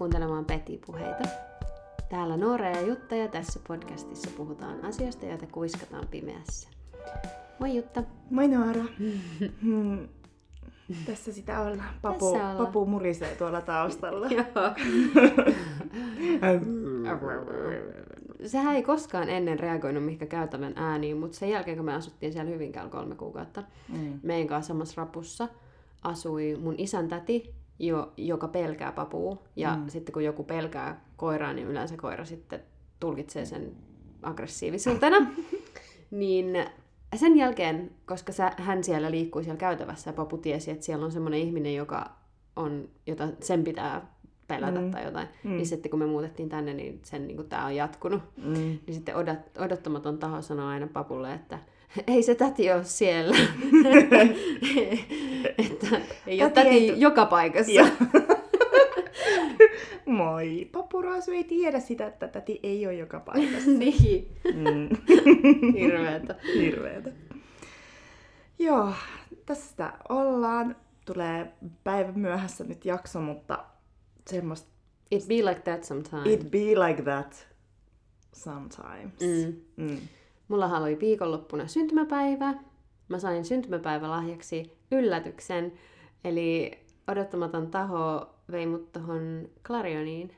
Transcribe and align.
Kuuntelemaan 0.00 0.44
Peti-puheita. 0.44 1.28
Täällä 2.08 2.36
Noora 2.36 2.68
ja 2.70 2.80
Jutta 2.80 3.14
ja 3.14 3.28
tässä 3.28 3.60
podcastissa 3.68 4.30
puhutaan 4.36 4.84
asioista, 4.84 5.26
joita 5.26 5.46
kuiskataan 5.46 6.08
pimeässä. 6.10 6.68
Moi 7.58 7.76
Jutta. 7.76 8.02
Moi 8.30 8.48
Noora. 8.48 8.84
Hmm. 9.62 10.08
Tässä 11.06 11.32
sitä 11.32 11.60
ollaan. 11.60 11.88
Papu, 12.02 12.32
Tässä 12.32 12.50
ollaan. 12.50 12.66
papu 12.66 12.86
murisee 12.86 13.34
tuolla 13.36 13.60
taustalla. 13.60 14.26
Sehän 18.46 18.76
ei 18.76 18.82
koskaan 18.82 19.28
ennen 19.28 19.60
reagoinut 19.60 20.04
mihinkä 20.04 20.26
käytävän 20.26 20.72
ääniin, 20.76 21.16
mutta 21.16 21.38
sen 21.38 21.50
jälkeen 21.50 21.76
kun 21.76 21.86
me 21.86 21.94
asuttiin 21.94 22.32
siellä 22.32 22.50
Hyvinkäällä 22.50 22.90
kolme 22.90 23.14
kuukautta, 23.14 23.62
Mm. 23.88 24.20
meidän 24.22 24.48
kanssa 24.48 24.68
samassa 24.68 25.02
rapussa 25.02 25.48
asui 26.02 26.56
mun 26.62 26.74
isän 26.78 27.08
täti, 27.08 27.54
jo, 27.80 28.12
joka 28.16 28.48
pelkää 28.48 28.92
papua. 28.92 29.42
Ja 29.56 29.76
mm. 29.76 29.88
sitten 29.88 30.12
kun 30.12 30.24
joku 30.24 30.44
pelkää 30.44 31.04
koiraa, 31.16 31.52
niin 31.52 31.68
yleensä 31.68 31.96
koira 31.96 32.24
sitten 32.24 32.60
tulkitsee 33.00 33.44
sen 33.44 33.72
aggressiiviseltana. 34.22 35.16
niin 36.10 36.46
sen 37.16 37.36
jälkeen, 37.36 37.90
koska 38.06 38.32
sä, 38.32 38.52
hän 38.56 38.84
siellä 38.84 39.10
liikkui 39.10 39.44
siellä 39.44 39.58
käytävässä 39.58 40.10
ja 40.10 40.14
papu 40.14 40.38
tiesi, 40.38 40.70
että 40.70 40.84
siellä 40.86 41.04
on 41.04 41.12
semmoinen 41.12 41.40
ihminen, 41.40 41.74
joka 41.74 42.10
on, 42.56 42.88
jota 43.06 43.28
sen 43.40 43.64
pitää 43.64 44.06
pelätä 44.48 44.80
Mm. 44.80 44.90
tai 44.90 45.04
jotain, 45.04 45.28
Mm. 45.44 45.50
niin 45.50 45.66
sitten 45.66 45.90
kun 45.90 45.98
me 45.98 46.06
muutettiin 46.06 46.48
tänne, 46.48 46.74
niin 46.74 47.00
sen 47.04 47.26
niin 47.26 47.48
tämä 47.48 47.66
on 47.66 47.76
jatkunut. 47.76 48.22
Mm. 48.36 48.52
Niin 48.52 48.82
sitten 48.94 49.16
odot, 49.16 49.38
odottamaton 49.58 50.18
taho 50.18 50.42
sanoo 50.42 50.66
aina 50.66 50.86
papulle, 50.92 51.34
että 51.34 51.58
ei 52.06 52.22
se 52.22 52.34
täti 52.34 52.72
ole 52.72 52.84
siellä. 52.84 53.36
että 55.58 56.00
ei 56.26 56.42
ole 56.42 56.50
Täti 56.50 56.68
täti 56.68 56.68
ei 56.68 57.00
joka 57.00 57.26
paikassa. 57.26 57.72
Moi. 60.06 60.68
Papuraasu 60.72 61.30
ei 61.30 61.44
tiedä 61.44 61.80
sitä, 61.80 62.06
että 62.06 62.28
täti 62.28 62.60
ei 62.62 62.86
ole 62.86 62.94
joka 62.94 63.20
paikassa. 63.20 63.70
niin, 63.78 64.28
Mm. 64.54 64.88
hirveetä. 65.72 66.34
Hirveetä. 66.54 67.10
Joo, 68.58 68.92
tässä 69.46 69.68
sitä 69.68 69.92
ollaan. 70.08 70.76
Tulee 71.06 71.52
päivän 71.84 72.18
myöhässä 72.18 72.64
nyt 72.64 72.84
jakso, 72.84 73.20
mutta 73.20 73.64
semmoista 74.30 74.70
It 75.10 75.28
be 75.28 75.34
like 75.34 75.60
that 75.60 75.84
sometimes. 75.84 76.26
it 76.26 76.50
be 76.50 76.58
like 76.58 77.02
that 77.02 77.48
sometimes. 78.32 79.12
Mm. 79.20 79.54
Mm. 79.76 79.98
Mullahan 80.50 80.82
oli 80.82 81.00
viikonloppuna 81.00 81.66
syntymäpäivä. 81.66 82.54
Mä 83.08 83.18
sain 83.18 83.44
syntymäpäivälahjaksi 83.44 84.72
yllätyksen. 84.92 85.72
Eli 86.24 86.70
odottamaton 87.08 87.70
taho 87.70 88.26
vei 88.50 88.66
mut 88.66 88.92
tohon 88.92 89.48
Clarioniin, 89.66 90.30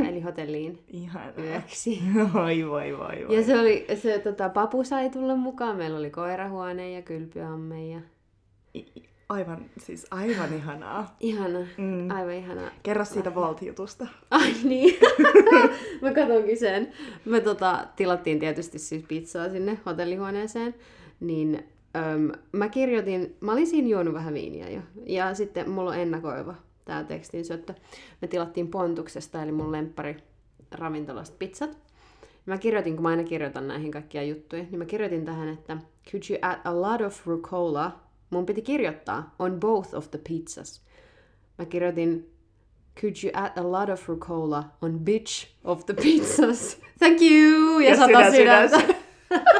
ää, 0.00 0.08
eli 0.08 0.20
hotelliin 0.20 0.78
Ihanaa. 0.88 1.32
yöksi. 1.38 2.02
Voi, 2.34 2.68
voi, 2.68 2.98
voi, 2.98 3.26
voi. 3.28 3.36
Ja 3.36 3.44
se 3.44 3.60
oli, 3.60 3.86
se 3.94 4.18
tota, 4.18 4.48
papu 4.48 4.84
sai 4.84 5.10
tulla 5.10 5.36
mukaan. 5.36 5.76
Meillä 5.76 5.98
oli 5.98 6.10
koirahuone 6.10 6.90
ja 6.90 7.02
kylpyamme 7.02 7.86
ja 7.88 8.00
I- 8.74 9.09
Aivan, 9.30 9.64
siis 9.78 10.06
aivan 10.10 10.54
ihanaa. 10.54 11.16
ihana, 11.20 11.58
Mm. 11.78 12.10
aivan 12.10 12.34
ihana. 12.34 12.60
Kerro 12.82 13.04
siitä 13.04 13.34
Volt-jutusta. 13.34 14.06
Ai 14.30 14.52
niin, 14.64 14.98
mä 16.02 16.12
katonkin 16.14 16.58
sen. 16.58 16.92
Me 17.24 17.40
tota, 17.40 17.86
tilattiin 17.96 18.38
tietysti 18.40 18.78
siis 18.78 19.04
pizzaa 19.08 19.48
sinne 19.50 19.78
hotellihuoneeseen, 19.86 20.74
niin 21.20 21.64
öm, 21.96 22.32
mä 22.52 22.68
kirjoitin, 22.68 23.36
mä 23.40 23.52
olin 23.52 23.66
siinä 23.66 23.88
juonut 23.88 24.14
vähän 24.14 24.34
viiniä 24.34 24.70
jo, 24.70 24.80
ja 25.06 25.34
sitten 25.34 25.70
mulla 25.70 25.90
on 25.90 25.98
ennakoiva 25.98 26.54
tää 26.84 27.04
tekstin 27.04 27.44
syöttö. 27.44 27.74
Me 28.22 28.28
tilattiin 28.28 28.68
Pontuksesta, 28.68 29.42
eli 29.42 29.52
mun 29.52 29.72
lemppari 29.72 30.16
ravintolasta 30.72 31.36
pizzat. 31.38 31.78
Mä 32.46 32.58
kirjoitin, 32.58 32.94
kun 32.94 33.02
mä 33.02 33.08
aina 33.08 33.24
kirjoitan 33.24 33.68
näihin 33.68 33.90
kaikkia 33.90 34.22
juttuja, 34.22 34.62
niin 34.62 34.78
mä 34.78 34.84
kirjoitin 34.84 35.24
tähän, 35.24 35.48
että 35.48 35.76
could 36.10 36.22
you 36.30 36.38
add 36.42 36.60
a 36.64 36.80
lot 36.80 37.00
of 37.00 37.26
rucola? 37.26 38.09
Mun 38.30 38.46
piti 38.46 38.62
kirjoittaa 38.62 39.34
on 39.38 39.60
both 39.60 39.94
of 39.94 40.10
the 40.10 40.18
pizzas. 40.28 40.82
Mä 41.58 41.64
kirjoitin 41.64 42.30
Could 43.00 43.16
you 43.24 43.30
add 43.34 43.58
a 43.58 43.72
lot 43.72 43.88
of 43.88 44.08
rucola 44.08 44.64
on 44.82 44.98
bitch 44.98 45.46
of 45.64 45.86
the 45.86 45.94
pizzas? 45.94 46.76
Thank 46.98 47.22
you! 47.22 47.78
Ja, 47.78 47.90
Ja 47.90 47.96
sata 47.96 48.30
sydän, 48.30 48.32
sydän, 48.32 48.70
sydäntä. 48.70 48.94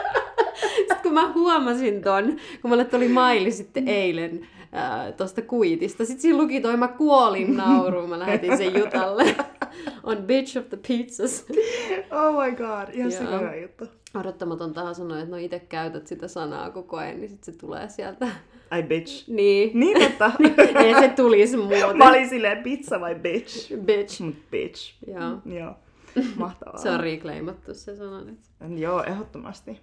Sitten 0.76 1.02
kun 1.02 1.12
mä 1.12 1.32
huomasin 1.32 2.02
ton, 2.02 2.36
kun 2.62 2.70
mulle 2.70 2.84
tuli 2.84 3.08
maili 3.08 3.50
sitten 3.50 3.88
eilen 3.88 4.46
äh, 4.74 5.14
tosta 5.16 5.42
kuitista, 5.42 6.04
sitten 6.04 6.22
siinä 6.22 6.38
luki 6.38 6.60
toi, 6.60 6.76
mä 6.76 6.88
kuolin 6.88 7.56
nauruun, 7.56 8.08
mä 8.08 8.18
lähetin 8.18 8.56
sen 8.56 8.74
Jutalle. 8.78 9.36
on 10.02 10.16
bitch 10.16 10.58
of 10.58 10.68
the 10.68 10.78
pizzas. 10.88 11.46
Oh 12.10 12.44
my 12.44 12.50
god, 12.50 12.94
ihan 12.94 13.10
Joo. 13.10 13.20
se 13.20 13.38
hyvä 13.38 13.56
juttu. 13.56 13.84
Odottamaton 14.14 14.72
taho 14.72 14.94
sanoi, 14.94 15.18
että 15.18 15.30
no 15.30 15.36
itse 15.36 15.58
käytät 15.58 16.06
sitä 16.06 16.28
sanaa 16.28 16.70
koko 16.70 16.96
ajan, 16.96 17.20
niin 17.20 17.28
sitten 17.28 17.54
se 17.54 17.60
tulee 17.60 17.88
sieltä. 17.88 18.28
Ai 18.70 18.82
bitch. 18.82 19.28
Niin. 19.28 19.80
Niin 19.80 20.00
totta. 20.00 20.32
Ei 20.84 20.94
se 20.94 21.08
tulisi 21.08 21.56
muuten. 21.56 21.96
Mä 21.96 22.08
olin 22.08 22.28
silleen 22.28 22.62
pizza 22.62 23.00
vai 23.00 23.14
bitch? 23.14 23.76
Bitch. 23.84 24.20
Mut 24.20 24.50
bitch. 24.50 24.94
Joo. 25.06 25.58
Joo. 25.58 25.74
Mahtavaa. 26.36 26.78
Se 26.78 26.90
on 26.90 27.00
reclaimattu 27.00 27.74
se 27.74 27.96
sana 27.96 28.24
nyt. 28.24 28.38
Joo, 28.78 29.02
ehdottomasti. 29.02 29.80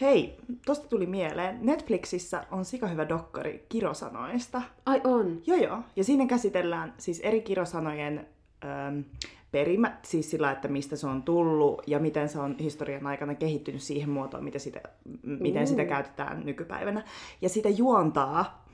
Hei, 0.00 0.36
tosta 0.66 0.88
tuli 0.88 1.06
mieleen. 1.06 1.58
Netflixissä 1.62 2.44
on 2.50 2.64
sika 2.64 2.86
hyvä 2.86 3.08
dokkari 3.08 3.66
kirosanoista. 3.68 4.62
Ai 4.86 5.00
on. 5.04 5.42
Joo 5.46 5.58
joo. 5.58 5.78
Ja 5.96 6.04
siinä 6.04 6.26
käsitellään 6.26 6.94
siis 6.98 7.20
eri 7.20 7.40
kirosanojen 7.40 8.26
äm, 8.64 9.04
perimät, 9.52 10.04
siis 10.04 10.30
sillä, 10.30 10.50
että 10.50 10.68
mistä 10.68 10.96
se 10.96 11.06
on 11.06 11.22
tullut 11.22 11.82
ja 11.86 11.98
miten 11.98 12.28
se 12.28 12.38
on 12.38 12.56
historian 12.58 13.06
aikana 13.06 13.34
kehittynyt 13.34 13.82
siihen 13.82 14.10
muotoon, 14.10 14.44
miten 14.44 14.60
sitä, 14.60 14.80
miten 15.22 15.66
sitä 15.66 15.84
käytetään 15.84 16.42
nykypäivänä. 16.44 17.04
Ja 17.40 17.48
sitä 17.48 17.68
juontaa, 17.68 18.66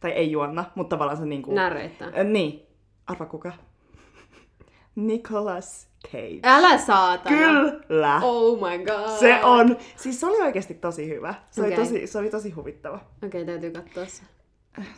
tai 0.00 0.10
ei 0.10 0.30
juonna, 0.30 0.64
mutta 0.74 0.96
tavallaan 0.96 1.18
se 1.18 1.24
niinku... 1.24 1.54
Näreittää. 1.54 2.08
Äh, 2.08 2.26
niin. 2.26 2.66
Arva 3.06 3.26
kuka? 3.26 3.52
Nicolas 4.94 5.88
Cage. 6.04 6.40
Älä 6.42 6.78
saatana. 6.78 7.36
Kyllä! 7.36 8.20
Oh 8.22 8.58
my 8.58 8.84
god. 8.84 9.18
Se 9.20 9.44
on, 9.44 9.76
siis 9.96 10.20
se 10.20 10.26
oli 10.26 10.42
oikeasti 10.42 10.74
tosi 10.74 11.08
hyvä. 11.08 11.34
Se, 11.50 11.60
Okei. 11.60 11.78
oli, 11.78 11.84
tosi, 11.84 12.06
se 12.06 12.18
oli 12.18 12.30
tosi 12.30 12.50
huvittava. 12.50 12.96
Okei, 12.96 13.42
okay, 13.42 13.44
täytyy 13.44 13.70
katsoa 13.70 14.06
se. 14.06 14.22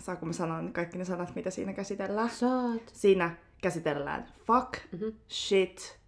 Saanko 0.00 0.26
mä 0.26 0.32
sanoa 0.32 0.62
kaikki 0.72 0.98
ne 0.98 1.04
sanat, 1.04 1.34
mitä 1.34 1.50
siinä 1.50 1.72
käsitellään? 1.72 2.30
Saat. 2.30 2.82
Siinä 2.92 3.36
käsitellään 3.62 4.28
fuck, 4.46 4.92
Mhm. 4.92 5.04
shit, 5.28 5.98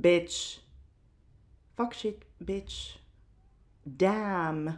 bitch, 0.00 0.60
fuck, 1.76 1.94
shit, 1.94 2.26
bitch, 2.44 2.98
damn 4.02 4.72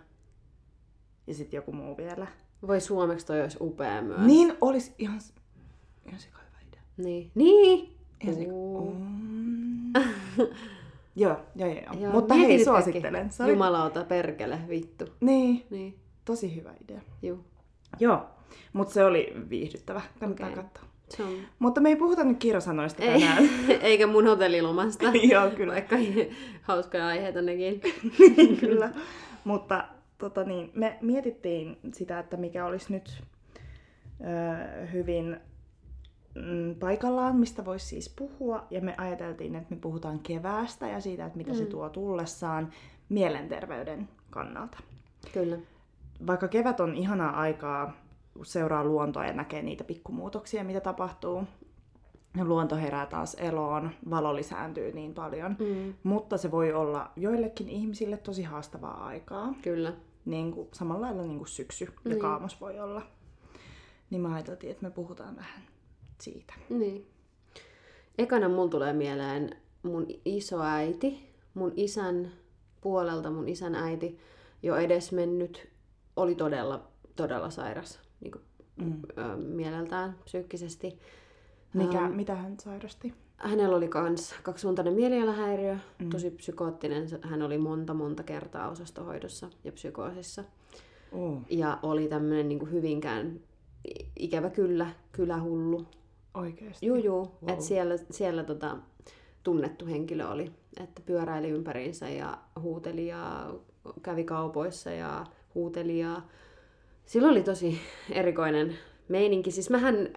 ja 1.27 1.35
sitten 1.35 1.59
joku 1.59 1.73
muu 1.73 1.97
vielä. 1.97 2.27
Voi 2.67 2.81
suomeksi 2.81 3.27
toi 3.27 3.41
olisi 3.43 3.59
upea 3.61 4.03
myös. 4.03 4.21
Niin 4.21 4.57
olisi 4.61 4.95
ihan, 4.99 5.21
ihan 6.07 6.21
sika 6.21 6.39
hyvä 6.39 6.59
idea. 6.69 6.81
Niin. 6.97 7.31
Niin. 7.35 7.97
Ihan 8.21 8.35
sika... 8.35 8.53
Mm. 8.53 9.93
joo, 11.17 11.37
joo, 11.57 11.69
joo, 11.69 12.01
joo. 12.01 12.13
Mutta 12.13 12.35
hei, 12.35 12.65
suosittelen. 12.65 13.33
Se 13.33 13.43
oli... 13.43 13.53
Jumalauta, 13.53 14.05
perkele, 14.05 14.59
vittu. 14.69 15.05
Niin, 15.21 15.67
Niin. 15.71 15.99
tosi 16.25 16.57
hyvä 16.57 16.73
idea. 16.85 17.01
Juu. 17.23 17.45
Joo, 18.01 18.27
mutta 18.73 18.95
se 18.95 19.05
oli 19.05 19.33
viihdyttävä. 19.51 20.01
Kannattaa 20.21 20.49
okay. 20.51 20.63
katsoa. 20.65 20.85
Se 21.09 21.23
on... 21.23 21.35
Mutta 21.59 21.81
me 21.81 21.89
ei 21.89 21.97
puhuta 21.97 22.25
nyt 22.25 22.39
kirosanoista 22.39 23.03
Ei, 23.03 23.21
tänään. 23.21 23.49
eikä 23.83 24.07
mun 24.07 24.27
hotellilomasta. 24.27 25.05
Joo, 25.33 25.51
kyllä. 25.51 25.73
Vaikka 25.73 25.97
hauskoja 26.63 27.07
aiheita 27.07 27.43
nekin. 27.43 27.81
Kyllä. 28.61 28.91
Mutta 29.45 29.85
tota 30.19 30.45
niin, 30.45 30.71
me 30.75 30.99
mietittiin 31.01 31.79
sitä, 31.93 32.19
että 32.19 32.37
mikä 32.37 32.67
olisi 32.67 32.93
nyt 32.93 33.23
ö, 34.21 34.87
hyvin 34.87 35.37
mm, 36.35 36.75
paikallaan, 36.75 37.37
mistä 37.37 37.65
voisi 37.65 37.87
siis 37.87 38.15
puhua. 38.19 38.67
Ja 38.71 38.81
me 38.81 38.95
ajateltiin, 38.97 39.55
että 39.55 39.75
me 39.75 39.81
puhutaan 39.81 40.19
keväästä 40.19 40.89
ja 40.89 41.01
siitä, 41.01 41.27
että 41.27 41.39
mitä 41.39 41.51
mm. 41.51 41.57
se 41.57 41.67
tuo 41.67 41.89
tullessaan 41.89 42.71
mielenterveyden 43.09 44.09
kannalta. 44.31 44.79
Kyllä. 45.33 45.59
Vaikka 46.27 46.49
kevät 46.49 46.81
on 46.81 46.95
ihanaa 46.95 47.41
aikaa, 47.41 47.93
seuraa 48.43 48.85
luontoa 48.85 49.27
ja 49.27 49.33
näkee 49.33 49.63
niitä 49.63 49.85
pikkumuutoksia, 49.85 50.65
mitä 50.65 50.81
tapahtuu. 50.81 51.45
Luonto 52.43 52.77
herää 52.77 53.07
taas 53.07 53.35
eloon, 53.35 53.91
valo 54.11 54.35
lisääntyy 54.35 54.93
niin 54.93 55.15
paljon. 55.15 55.57
Mm. 55.59 55.95
Mutta 56.03 56.37
se 56.39 56.51
voi 56.51 56.73
olla 56.73 57.11
joillekin 57.17 57.69
ihmisille 57.69 58.17
tosi 58.17 58.43
haastavaa 58.43 59.05
aikaa. 59.07 59.55
Kyllä. 59.63 59.93
Niin 60.25 60.53
kuin, 60.53 60.69
samalla 60.73 61.07
lailla 61.07 61.23
niin 61.23 61.39
kuin 61.39 61.49
syksy 61.49 61.85
ja 61.85 62.11
Niin. 62.11 62.21
kaamos 62.21 62.61
voi 62.61 62.81
olla. 62.81 63.03
Niin 64.11 64.21
mä 64.21 64.35
ajateltiin, 64.35 64.71
että 64.71 64.83
me 64.83 64.91
puhutaan 64.91 65.37
vähän 65.37 65.63
siitä. 66.21 66.55
Niin. 66.69 67.07
Ekana 68.19 68.49
mulla 68.49 68.71
tulee 68.71 68.93
mieleen 68.93 69.57
mun 69.83 70.07
isoäiti, 70.25 71.35
mun 71.55 71.73
isän 71.77 72.33
puolelta 72.81 73.31
mun 73.31 73.49
isän 73.49 73.75
äiti, 73.75 74.19
jo 74.63 74.77
edesmennyt, 74.77 75.69
oli 76.17 76.35
todella, 76.35 76.89
todella 77.17 77.51
sairas 77.51 78.04
niin 78.25 78.33
kuin, 78.33 78.43
Mm. 78.77 79.03
ö, 79.19 79.37
mieleltään, 79.37 80.17
psyykkisesti. 80.25 80.99
Mikä, 81.75 81.99
Ähm. 81.99 82.13
mitä 82.13 82.35
hän 82.35 82.61
sairasti? 82.61 83.15
Hänellä 83.37 83.77
oli 83.77 83.89
kans 83.89 84.35
kaksisuuntainen 84.43 84.95
mielialahäiriö, 84.95 85.77
Mm. 85.99 86.11
tosi 86.11 86.31
psykoottinen. 86.31 87.07
Hän 87.23 87.43
oli 87.43 87.59
monta 87.59 87.95
monta 87.95 88.23
kertaa 88.23 88.69
osastohoidossa 88.71 89.51
ja 89.65 89.73
psykoosissa. 89.73 90.45
Oh. 91.13 91.39
Ja 91.51 91.79
oli 91.83 92.09
tämmönen 92.09 92.49
niin 92.49 92.71
hyvinkään 92.71 93.41
ikävä 94.19 94.51
kyllä, 94.51 94.87
kylähullu. 95.13 95.87
Oikeesti? 96.35 96.87
Juu, 96.87 96.97
juu. 96.97 97.21
Wow. 97.43 97.51
Et 97.53 97.61
siellä 97.61 97.95
siellä 98.11 98.45
tota, 98.45 98.77
tunnettu 99.43 99.87
henkilö 99.87 100.29
oli, 100.29 100.53
että 100.81 101.03
pyöräili 101.07 101.49
ympäriinsä 101.51 102.09
ja 102.09 102.39
huuteli 102.61 103.07
ja 103.07 103.55
kävi 104.03 104.25
kaupoissa 104.25 104.91
ja 104.91 105.27
huuteli 105.55 105.99
ja 105.99 106.23
sillä 107.07 107.29
oli 107.29 107.43
tosi 107.43 107.81
erikoinen 108.11 108.79
meininki. 109.09 109.51
Siis 109.51 109.71
mähän, 109.71 110.09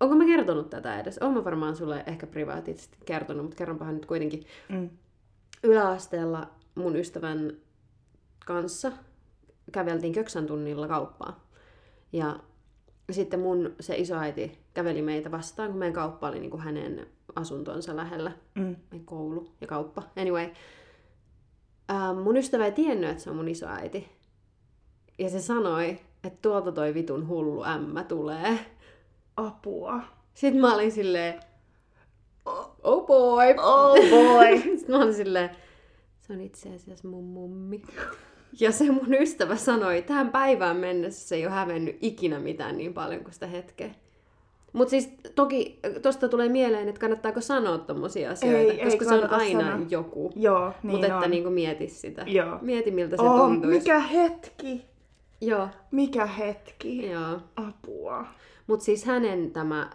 onko 0.00 0.16
mä 0.16 0.24
kertonut 0.24 0.70
tätä 0.70 1.00
edes? 1.00 1.18
Oon 1.18 1.34
mä 1.34 1.44
varmaan 1.44 1.76
sulle 1.76 2.04
ehkä 2.06 2.26
privaatisesti 2.26 2.98
kertonut, 3.04 3.44
mutta 3.44 3.56
kerronpahan 3.56 3.94
nyt 3.94 4.06
kuitenkin. 4.06 4.44
Mm. 4.68 4.90
Yläasteella 5.62 6.50
mun 6.74 6.96
ystävän 6.96 7.52
kanssa 8.46 8.92
käveltiin 9.72 10.12
köksän 10.12 10.46
tunnilla 10.46 10.88
kauppaan. 10.88 11.36
Ja 12.12 12.40
sitten 13.10 13.40
mun 13.40 13.74
se 13.80 13.96
isoäiti 13.96 14.58
käveli 14.74 15.02
meitä 15.02 15.30
vastaan, 15.30 15.68
kun 15.68 15.78
meidän 15.78 15.94
kauppa 15.94 16.28
oli 16.28 16.40
niin 16.40 16.50
kuin 16.50 16.62
hänen 16.62 17.06
asuntonsa 17.36 17.96
lähellä. 17.96 18.32
Mm. 18.54 18.76
Koulu 19.04 19.52
ja 19.60 19.66
kauppa. 19.66 20.02
Anyway, 20.16 20.48
mun 22.24 22.36
ystävä 22.36 22.64
ei 22.64 22.72
tiennyt, 22.72 23.10
että 23.10 23.22
se 23.22 23.30
on 23.30 23.36
mun 23.36 23.48
isoäiti. 23.48 24.08
Ja 25.18 25.30
se 25.30 25.40
sanoi, 25.40 25.98
että 26.24 26.38
tuolta 26.42 26.72
toi 26.72 26.94
vitun 26.94 27.28
hullu 27.28 27.64
ämmä 27.64 28.04
tulee. 28.04 28.58
Apua. 29.36 30.00
Sitten 30.34 30.60
mä 30.60 30.74
olin 30.74 30.92
silleen, 30.92 31.40
oh 32.82 33.06
boy. 33.06 33.54
Oh 33.62 33.96
boy. 34.10 34.58
Sitten 34.78 34.96
mä 34.96 35.02
olin 35.02 35.14
silleen, 35.14 35.50
se 36.20 36.32
on 36.32 36.40
itse 36.40 36.74
asiassa 36.74 37.08
mun 37.08 37.24
mummi. 37.24 37.82
Ja 38.60 38.72
se 38.72 38.92
mun 38.92 39.14
ystävä 39.20 39.56
sanoi, 39.56 40.02
tähän 40.02 40.30
päivään 40.30 40.76
mennessä 40.76 41.28
se 41.28 41.34
ei 41.34 41.46
ole 41.46 41.54
hävennyt 41.54 41.96
ikinä 42.00 42.38
mitään 42.40 42.76
niin 42.76 42.94
paljon 42.94 43.22
kuin 43.22 43.34
sitä 43.34 43.46
hetkeä. 43.46 43.90
Mutta 44.72 44.90
siis 44.90 45.10
toki 45.34 45.80
tosta 46.02 46.28
tulee 46.28 46.48
mieleen, 46.48 46.88
että 46.88 47.00
kannattaako 47.00 47.40
sanoa 47.40 47.78
tommosia 47.78 48.30
asioita, 48.30 48.72
Ei, 48.72 48.80
ei 48.80 48.84
koska 48.84 49.04
se 49.04 49.14
on 49.14 49.30
aina 49.30 49.70
sanoa. 49.70 49.86
joku. 49.90 50.32
Joo, 50.36 50.72
niin 50.82 50.90
Mutta 50.90 51.06
että 51.06 51.28
niinku 51.28 51.50
mieti 51.50 51.88
sitä. 51.88 52.24
Joo. 52.26 52.58
Mieti 52.60 52.90
miltä 52.90 53.16
se 53.16 53.22
oh, 53.22 53.40
tuntuisi. 53.40 53.78
mikä 53.78 54.00
hetki. 54.00 54.91
Joo, 55.42 55.68
Mikä 55.90 56.26
hetki. 56.26 57.10
joo. 57.10 57.40
Apua. 57.56 58.26
Mutta 58.66 58.84
siis 58.84 59.04
hänen 59.04 59.50
tämä 59.50 59.90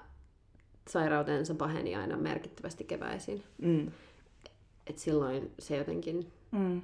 sairautensa 0.90 1.56
paheni 1.56 1.96
aina 1.96 2.18
merkittävästi 2.18 2.84
keväisin. 2.84 3.44
Mm. 3.62 3.92
Et 4.88 4.98
silloin 5.00 5.52
se 5.60 5.78
jotenkin... 5.78 6.32
Mm. 6.52 6.82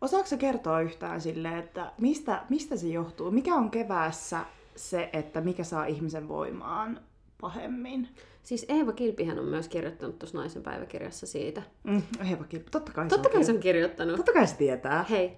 Osaatko 0.00 0.28
sä 0.28 0.36
kertoa 0.36 0.80
yhtään 0.80 1.20
silleen, 1.20 1.58
että 1.58 1.92
mistä, 1.98 2.42
mistä 2.48 2.76
se 2.76 2.88
johtuu? 2.88 3.30
Mikä 3.30 3.54
on 3.54 3.70
keväässä 3.70 4.44
se, 4.76 5.10
että 5.12 5.40
mikä 5.40 5.64
saa 5.64 5.84
ihmisen 5.86 6.28
voimaan 6.28 7.00
pahemmin? 7.40 8.08
Siis 8.42 8.66
Eeva 8.68 8.92
Kilpihän 8.92 9.38
on 9.38 9.44
myös 9.44 9.68
kirjoittanut 9.68 10.18
tuossa 10.18 10.38
naisen 10.38 10.62
päiväkirjassa 10.62 11.26
siitä. 11.26 11.62
Mm, 11.84 12.02
Eeva 12.30 12.44
Kilpi, 12.44 12.70
totta 12.70 12.92
kai 12.92 13.08
Totta 13.08 13.28
kai 13.28 13.40
se 13.40 13.46
se 13.46 13.52
on. 13.52 13.56
on 13.56 13.62
kirjoittanut. 13.62 14.16
Totta 14.16 14.32
kai 14.32 14.46
se 14.46 14.56
tietää. 14.56 15.04
Hei, 15.10 15.36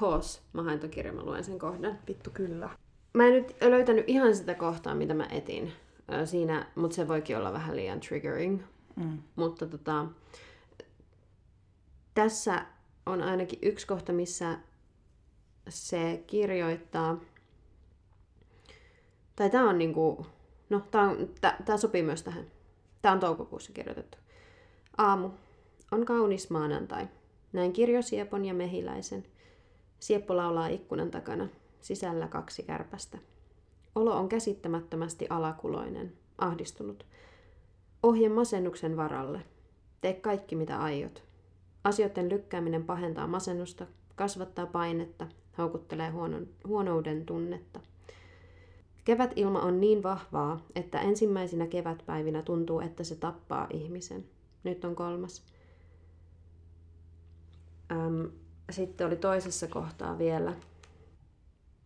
pause. 0.00 0.40
Mä 0.52 0.62
hain 0.62 0.80
ton 0.80 0.90
kirjan, 0.90 1.16
mä 1.16 1.22
luen 1.22 1.44
sen 1.44 1.58
kohdan. 1.58 1.98
Vittu 2.08 2.30
kyllä. 2.30 2.70
Mä 3.14 3.26
en 3.26 3.32
nyt 3.32 3.56
löytänyt 3.60 4.04
ihan 4.08 4.36
sitä 4.36 4.54
kohtaa, 4.54 4.94
mitä 4.94 5.14
mä 5.14 5.26
etin 5.30 5.72
siinä, 6.24 6.66
mutta 6.74 6.94
se 6.94 7.08
voikin 7.08 7.36
olla 7.36 7.52
vähän 7.52 7.76
liian 7.76 8.00
triggering. 8.00 8.62
Mm. 8.96 9.18
Mutta 9.36 9.66
tota, 9.66 10.06
tässä 12.14 12.66
on 13.06 13.22
ainakin 13.22 13.58
yksi 13.62 13.86
kohta, 13.86 14.12
missä 14.12 14.58
se 15.68 16.24
kirjoittaa, 16.26 17.20
tai 19.36 19.50
tää 19.50 19.64
on 19.64 19.78
niinku, 19.78 20.26
no 20.70 20.80
tää, 20.90 21.02
on, 21.02 21.28
tää, 21.40 21.62
tää 21.64 21.76
sopii 21.76 22.02
myös 22.02 22.22
tähän. 22.22 22.46
Tää 23.02 23.12
on 23.12 23.20
toukokuussa 23.20 23.72
kirjoitettu. 23.72 24.18
Aamu. 24.98 25.30
On 25.92 26.04
kaunis 26.04 26.50
maanantai. 26.50 27.08
Näin 27.52 27.72
kirjo 27.72 28.02
Siepon 28.02 28.44
ja 28.44 28.54
Mehiläisen. 28.54 29.24
Sieppo 30.00 30.36
laulaa 30.36 30.68
ikkunan 30.68 31.10
takana. 31.10 31.48
Sisällä 31.80 32.28
kaksi 32.28 32.62
kärpästä. 32.62 33.18
Olo 33.94 34.16
on 34.16 34.28
käsittämättömästi 34.28 35.26
alakuloinen, 35.30 36.12
ahdistunut. 36.38 37.06
Ohje 38.02 38.28
masennuksen 38.28 38.96
varalle. 38.96 39.42
Tee 40.00 40.14
kaikki 40.14 40.56
mitä 40.56 40.78
aiot. 40.78 41.22
Asioiden 41.84 42.28
lykkääminen 42.28 42.84
pahentaa 42.84 43.26
masennusta, 43.26 43.86
kasvattaa 44.16 44.66
painetta, 44.66 45.26
houkuttelee 45.58 46.10
huonon, 46.10 46.48
huonouden 46.66 47.26
tunnetta. 47.26 47.80
Kevätilma 49.04 49.60
on 49.60 49.80
niin 49.80 50.02
vahvaa, 50.02 50.66
että 50.74 51.00
ensimmäisinä 51.00 51.66
kevätpäivinä 51.66 52.42
tuntuu, 52.42 52.80
että 52.80 53.04
se 53.04 53.16
tappaa 53.16 53.66
ihmisen. 53.70 54.24
Nyt 54.64 54.84
on 54.84 54.94
kolmas. 54.94 55.42
Öm, 57.92 58.30
sitten 58.70 59.06
oli 59.06 59.16
toisessa 59.16 59.66
kohtaa 59.66 60.18
vielä. 60.18 60.52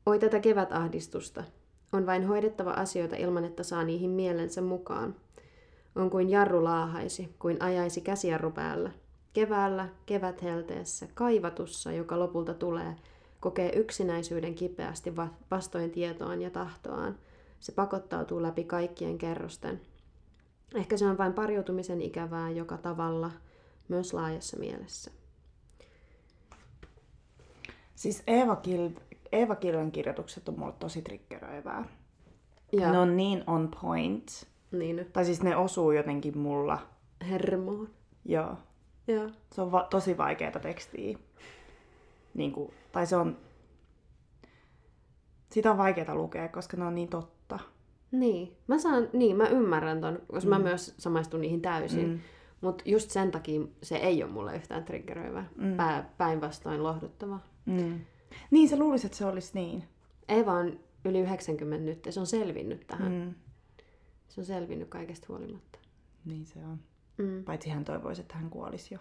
Oi 0.07 0.19
tätä 0.19 0.41
kevätahdistusta. 0.41 1.45
On 1.93 2.07
vain 2.07 2.27
hoidettava 2.27 2.71
asioita 2.71 3.17
ilman, 3.17 3.45
että 3.45 3.63
saa 3.63 3.85
niihin 3.85 4.11
mielensä 4.11 4.61
mukaan. 4.61 5.15
On 5.95 6.11
kuin 6.11 6.31
jarru 6.31 6.65
laahaisi, 6.65 7.35
kuin 7.39 7.63
ajaisi 7.63 8.01
käsijarru 8.01 8.51
päällä. 8.51 8.91
Keväällä, 9.33 9.89
keväthelteessä, 10.07 11.09
kaivatussa, 11.15 11.93
joka 11.93 12.19
lopulta 12.19 12.55
tulee, 12.55 12.97
kokee 13.41 13.73
yksinäisyyden 13.73 14.55
kipeästi 14.55 15.17
va- 15.17 15.35
vastoin 15.51 15.91
tietoaan 15.91 16.43
ja 16.43 16.51
tahtoaan. 16.51 17.19
Se 17.61 17.73
pakottautuu 17.73 18.43
läpi 18.43 18.65
kaikkien 18.65 19.19
kerrosten. 19.19 19.81
Ehkä 20.75 20.97
se 20.97 21.07
on 21.07 21.19
vain 21.19 21.33
pariutumisen 21.33 22.03
ikävää 22.03 22.51
joka 22.51 22.77
tavalla, 22.77 23.31
myös 23.89 24.15
laajassa 24.15 24.57
mielessä. 24.57 25.22
Siis 27.95 28.23
Eeva, 28.27 28.55
Kil- 28.67 29.01
Eeva 29.33 29.55
Kilven 29.57 29.93
kirjoitukset 29.93 30.49
on 30.49 30.59
mulle 30.59 30.73
tosi 30.79 31.03
triggeröivää. 31.03 31.85
Ja 32.73 32.93
Ne 32.93 32.99
on 32.99 33.17
niin 33.17 33.45
on 33.47 33.71
point. 33.83 34.47
niin, 34.73 35.07
Tai 35.13 35.25
siis 35.25 35.43
ne 35.43 35.57
osuu 35.57 35.93
jotenkin 35.93 36.39
mulla. 36.39 36.79
hermoon. 37.31 37.89
Joo. 38.25 38.57
Joo. 39.09 39.31
Se 39.55 39.63
on 39.63 39.73
va- 39.73 39.87
tosi 39.91 40.17
vaikeaa 40.19 40.53
tekstiä. 40.61 41.19
Niin 42.35 42.53
kuin, 42.53 42.73
tai 42.93 43.07
se 43.07 43.17
on... 43.17 43.37
Sitä 45.51 45.71
on 45.71 45.79
vaikeaa 45.79 46.15
lukea, 46.15 46.49
koska 46.49 46.77
ne 46.77 46.85
on 46.85 46.95
niin 46.95 47.09
totta. 47.09 47.59
Niin, 48.11 48.57
mä 48.67 48.79
saan, 48.79 49.09
niin 49.13 49.37
mä 49.37 49.47
ymmärrän 49.49 50.01
ton, 50.01 50.19
koska 50.33 50.51
mm. 50.51 50.57
mä 50.57 50.59
myös 50.59 50.95
samaistun 50.99 51.41
niihin 51.41 51.63
täysin. 51.63 52.09
Mm. 52.09 52.19
Mutta 52.63 52.85
just 52.87 53.11
sen 53.11 53.31
takia 53.31 53.61
se 53.83 53.97
ei 53.97 54.23
ole 54.23 54.33
mulle 54.33 54.57
yhtään 54.57 54.85
triggeröivä. 54.85 55.45
Mm. 55.57 55.77
Pää, 55.77 56.11
päinvastoin 56.19 56.83
lohduttava. 56.83 57.39
Mm. 57.67 58.01
Niin, 58.51 58.69
sä 58.69 58.79
luulisit, 58.79 59.05
että 59.05 59.19
se 59.19 59.27
olisi 59.27 59.51
niin. 59.55 59.85
Eeva 60.29 60.53
on 60.53 60.81
yli 61.05 61.21
90 61.21 61.85
nyt 61.85 62.07
ja 62.07 62.13
se 62.13 62.21
on 62.21 62.27
selvinnyt 62.27 62.87
tähän. 62.87 63.13
Mm. 63.13 63.35
Se 64.29 64.41
on 64.41 64.45
selvinnyt 64.45 64.89
kaikesta 64.89 65.27
huolimatta. 65.29 65.79
Niin 66.25 66.47
se 66.47 66.59
on. 66.59 66.79
Mm. 67.19 67.45
Paitsi 67.45 67.71
hän 67.71 67.85
toivoisi, 67.85 68.21
että 68.21 68.35
hän 68.37 68.51
kuolisi 68.51 68.95
jo. 68.95 69.01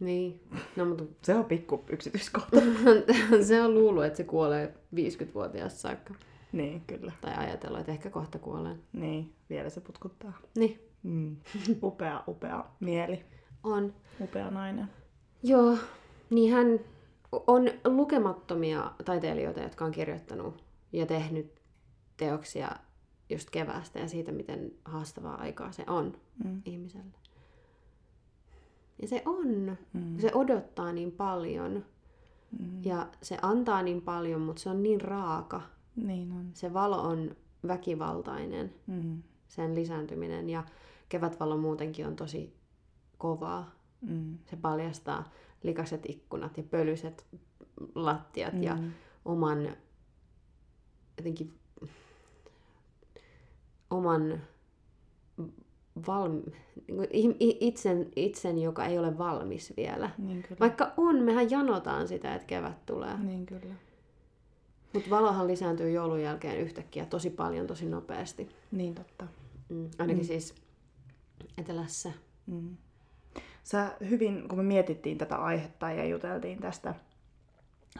Niin, 0.00 0.40
no 0.76 0.84
mutta 0.84 1.04
Se 1.26 1.34
on 1.34 1.44
pikku 1.44 1.84
yksityiskohta. 1.90 2.56
se 3.48 3.62
on 3.62 3.74
luullut, 3.74 4.04
että 4.04 4.16
se 4.16 4.24
kuolee 4.24 4.74
50-vuotiaasta 4.94 5.80
saakka. 5.80 6.14
niin, 6.52 6.82
kyllä. 6.86 7.12
Tai 7.20 7.34
ajatellut, 7.34 7.80
että 7.80 7.92
ehkä 7.92 8.10
kohta 8.10 8.38
kuolee. 8.38 8.76
Niin, 8.92 9.32
vielä 9.50 9.70
se 9.70 9.80
putkuttaa. 9.80 10.32
Niin, 10.58 10.80
Mm. 11.02 11.36
Upea, 11.82 12.22
upea 12.28 12.64
mieli. 12.80 13.24
on. 13.62 13.94
Upea 14.20 14.50
nainen. 14.50 14.88
Joo, 15.42 15.76
niin 16.30 16.52
hän 16.52 16.80
on 17.46 17.62
lukemattomia 17.84 18.92
taiteilijoita, 19.04 19.60
jotka 19.60 19.84
on 19.84 19.92
kirjoittanut 19.92 20.64
ja 20.92 21.06
tehnyt 21.06 21.52
teoksia 22.16 22.70
just 23.30 23.50
keväästä 23.50 23.98
ja 23.98 24.08
siitä, 24.08 24.32
miten 24.32 24.72
haastavaa 24.84 25.34
aikaa 25.34 25.72
se 25.72 25.84
on 25.86 26.16
Mm. 26.44 26.62
ihmiselle. 26.64 27.14
Ja 29.02 29.08
se 29.08 29.22
on. 29.26 29.76
Mm. 29.92 30.18
Se 30.18 30.30
odottaa 30.34 30.92
niin 30.92 31.12
paljon 31.12 31.84
Mm. 32.58 32.84
ja 32.84 33.08
se 33.22 33.38
antaa 33.42 33.82
niin 33.82 34.02
paljon, 34.02 34.40
mutta 34.40 34.62
se 34.62 34.70
on 34.70 34.82
niin 34.82 35.00
raaka. 35.00 35.62
Niin 35.96 36.32
on. 36.32 36.50
Se 36.54 36.72
valo 36.74 37.02
on 37.02 37.36
väkivaltainen, 37.68 38.74
Mm. 38.86 39.22
sen 39.48 39.74
lisääntyminen 39.74 40.50
ja 40.50 40.64
kevätvalo 41.12 41.56
muutenkin 41.56 42.06
on 42.06 42.16
tosi 42.16 42.54
kovaa. 43.18 43.74
Mm. 44.00 44.38
Se 44.50 44.56
paljastaa 44.56 45.30
likaset 45.62 46.02
ikkunat 46.08 46.56
ja 46.56 46.62
pölyset 46.62 47.26
lattiat 47.94 48.52
mm. 48.52 48.62
ja 48.62 48.78
oman 49.24 49.76
jotenkin 51.18 51.52
oman 53.90 54.40
valmi, 56.06 56.42
i- 57.14 57.58
itsen, 57.60 58.10
itsen, 58.16 58.58
joka 58.58 58.86
ei 58.86 58.98
ole 58.98 59.18
valmis 59.18 59.72
vielä. 59.76 60.10
Niin 60.18 60.42
kyllä. 60.42 60.60
Vaikka 60.60 60.92
on, 60.96 61.22
mehän 61.22 61.50
janotaan 61.50 62.08
sitä, 62.08 62.34
että 62.34 62.46
kevät 62.46 62.86
tulee. 62.86 63.18
Niin 63.18 63.46
kyllä. 63.46 63.74
Mutta 64.92 65.10
valohan 65.10 65.46
lisääntyy 65.46 65.90
joulun 65.90 66.22
jälkeen 66.22 66.60
yhtäkkiä 66.60 67.06
tosi 67.06 67.30
paljon, 67.30 67.66
tosi 67.66 67.86
nopeasti. 67.86 68.48
Niin 68.72 68.94
totta. 68.94 69.26
Mm. 69.68 69.90
Ainakin 69.98 70.22
mm. 70.22 70.26
siis 70.26 70.54
etelässä. 71.58 72.12
Mm. 72.46 72.76
Sä 73.62 73.96
hyvin, 74.10 74.48
kun 74.48 74.58
me 74.58 74.62
mietittiin 74.64 75.18
tätä 75.18 75.36
aihetta 75.36 75.90
ja 75.90 76.04
juteltiin 76.04 76.58
tästä, 76.58 76.94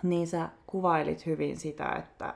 niin 0.02 0.26
sä 0.26 0.49
kuvailit 0.66 1.26
hyvin 1.26 1.56
sitä, 1.56 1.92
että 1.92 2.34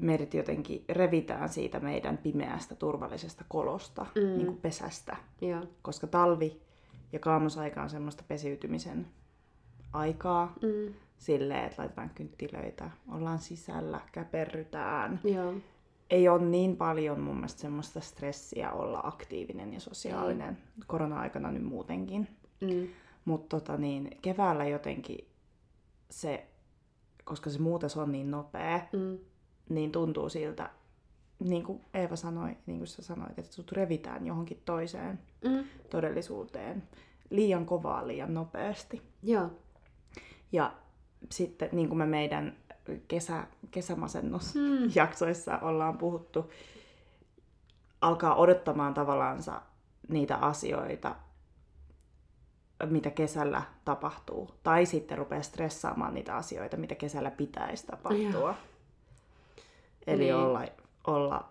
meidät 0.00 0.34
jotenkin 0.34 0.84
revitään 0.88 1.48
siitä 1.48 1.80
meidän 1.80 2.18
pimeästä 2.18 2.74
turvallisesta 2.74 3.44
kolosta, 3.48 4.06
mm. 4.14 4.20
niin 4.20 4.46
kuin 4.46 4.58
pesästä. 4.58 5.16
Joo. 5.40 5.62
Koska 5.82 6.06
talvi 6.06 6.60
ja 7.12 7.18
kaamosaika 7.18 7.82
on 7.82 7.90
semmoista 7.90 8.24
pesiytymisen 8.28 9.06
aikaa. 9.92 10.52
Mm. 10.62 10.94
Silleen, 11.18 11.64
että 11.64 11.82
laitetaan 11.82 12.10
kynttilöitä, 12.10 12.90
ollaan 13.12 13.38
sisällä, 13.38 14.00
käperrytään. 14.12 15.20
Joo. 15.24 15.54
Ei 16.10 16.28
ole 16.28 16.42
niin 16.44 16.76
paljon 16.76 17.20
mun 17.20 17.34
mielestä 17.36 17.60
semmoista 17.60 18.00
stressiä 18.00 18.72
olla 18.72 19.00
aktiivinen 19.04 19.74
ja 19.74 19.80
sosiaalinen. 19.80 20.54
Mm. 20.54 20.82
Korona-aikana 20.86 21.50
nyt 21.52 21.64
muutenkin. 21.64 22.28
Mm. 22.60 22.88
Mutta 23.24 23.60
tota 23.60 23.76
niin, 23.76 24.10
keväällä 24.22 24.64
jotenkin 24.64 25.28
se, 26.10 26.46
koska 27.24 27.50
se 27.50 27.58
muutos 27.60 27.96
on 27.96 28.12
niin 28.12 28.30
nopea, 28.30 28.80
Mm. 28.92 29.18
niin 29.68 29.92
tuntuu 29.92 30.28
siltä, 30.28 30.70
niin 31.38 31.62
kuin 31.64 31.80
Eeva 31.94 32.16
sanoi, 32.16 32.56
niin 32.66 32.78
kuin 32.78 32.86
sä 32.88 33.02
sanoit, 33.02 33.38
että 33.38 33.52
sut 33.52 33.72
revitään 33.72 34.26
johonkin 34.26 34.62
toiseen 34.64 35.18
Mm. 35.44 35.64
todellisuuteen 35.90 36.82
liian 37.30 37.66
kovaa, 37.66 38.06
liian 38.06 38.34
nopeasti. 38.34 39.02
Joo. 39.22 39.50
Ja 40.52 40.72
sitten 41.32 41.68
niin 41.72 41.88
kuin 41.88 41.98
me 41.98 42.06
meidän 42.06 42.56
kesä, 43.08 43.46
kesämasennusjaksoissa 43.70 45.58
ollaan 45.58 45.98
puhuttu, 45.98 46.50
alkaa 48.00 48.34
odottamaan 48.34 48.94
tavallaansa 48.94 49.62
niitä 50.08 50.36
asioita, 50.36 51.14
mitä 52.86 53.10
kesällä 53.10 53.62
tapahtuu. 53.84 54.54
Tai 54.62 54.86
sitten 54.86 55.18
rupeaa 55.18 55.42
stressaamaan 55.42 56.14
niitä 56.14 56.36
asioita, 56.36 56.76
mitä 56.76 56.94
kesällä 56.94 57.30
pitäisi 57.30 57.86
tapahtua. 57.86 58.54
Eli 60.06 60.22
Niin. 60.22 60.34
olla, 60.34 60.62
olla 61.06 61.48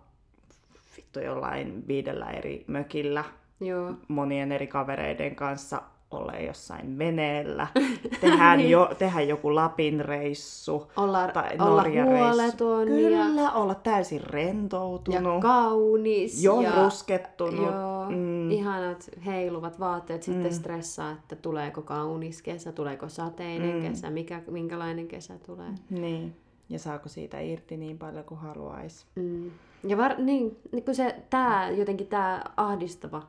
vittu 0.98 1.20
jollain 1.20 1.88
viidellä 1.88 2.30
eri 2.32 2.66
mökillä 2.68 3.24
Joo. 3.60 3.94
monien 4.08 4.52
eri 4.52 4.68
kavereiden 4.68 5.36
kanssa 5.36 5.82
olla 6.12 6.34
jossain 6.34 6.98
veneellä, 6.98 7.68
tehdään, 8.22 8.58
Niin. 8.58 8.70
jo, 8.70 8.90
tehdä 8.98 9.22
joku 9.22 9.56
Lapin 9.56 10.06
reissu 10.06 10.88
Olla, 10.98 11.28
tai 11.28 11.58
olla 11.60 11.82
Norja-reissu. 11.82 12.26
huoleton 12.26 12.88
ja, 12.88 12.96
Kyllä, 13.26 13.52
olla 13.52 13.76
täysin 13.76 14.22
ja 14.22 14.28
rentoutunut, 14.30 15.42
kaunis. 15.42 16.44
jo 16.44 16.62
ja, 16.62 16.84
ruskettunut. 16.84 17.66
Joo, 17.66 17.98
Mm. 18.10 18.52
ihanat 18.52 19.10
heiluvat 19.26 19.80
vaatteet. 19.80 20.24
Sitten 20.24 20.44
Mm. 20.46 20.52
stressaa, 20.52 21.12
että 21.12 21.36
tuleeko 21.36 21.82
kaunis 21.82 22.42
kesä, 22.42 22.72
tuleeko 22.72 23.10
sateinen 23.10 23.76
Mm. 23.76 23.82
kesä, 23.82 24.10
mikä, 24.10 24.42
minkälainen 24.52 25.08
kesä 25.08 25.34
tulee. 25.46 25.72
Niin, 25.90 26.36
ja 26.70 26.80
saako 26.80 27.10
siitä 27.10 27.40
irti 27.40 27.78
niin 27.78 27.98
paljon 27.98 28.24
kuin 28.24 28.40
haluaisi. 28.40 29.06
Mm. 29.16 29.52
Ja 29.84 29.98
var, 29.98 30.16
niin, 30.22 30.58
niin 30.72 30.84
kun 30.86 30.96
se, 30.96 31.16
tää, 31.30 31.70
jotenkin 31.70 32.08
tämä 32.08 32.44
ahdistava, 32.58 33.24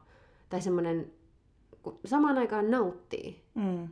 tai 0.51 0.61
semmoinen, 0.61 1.07
samaan 2.05 2.39
aikaan 2.39 2.71
nauttii. 2.71 3.43
Mm. 3.55 3.89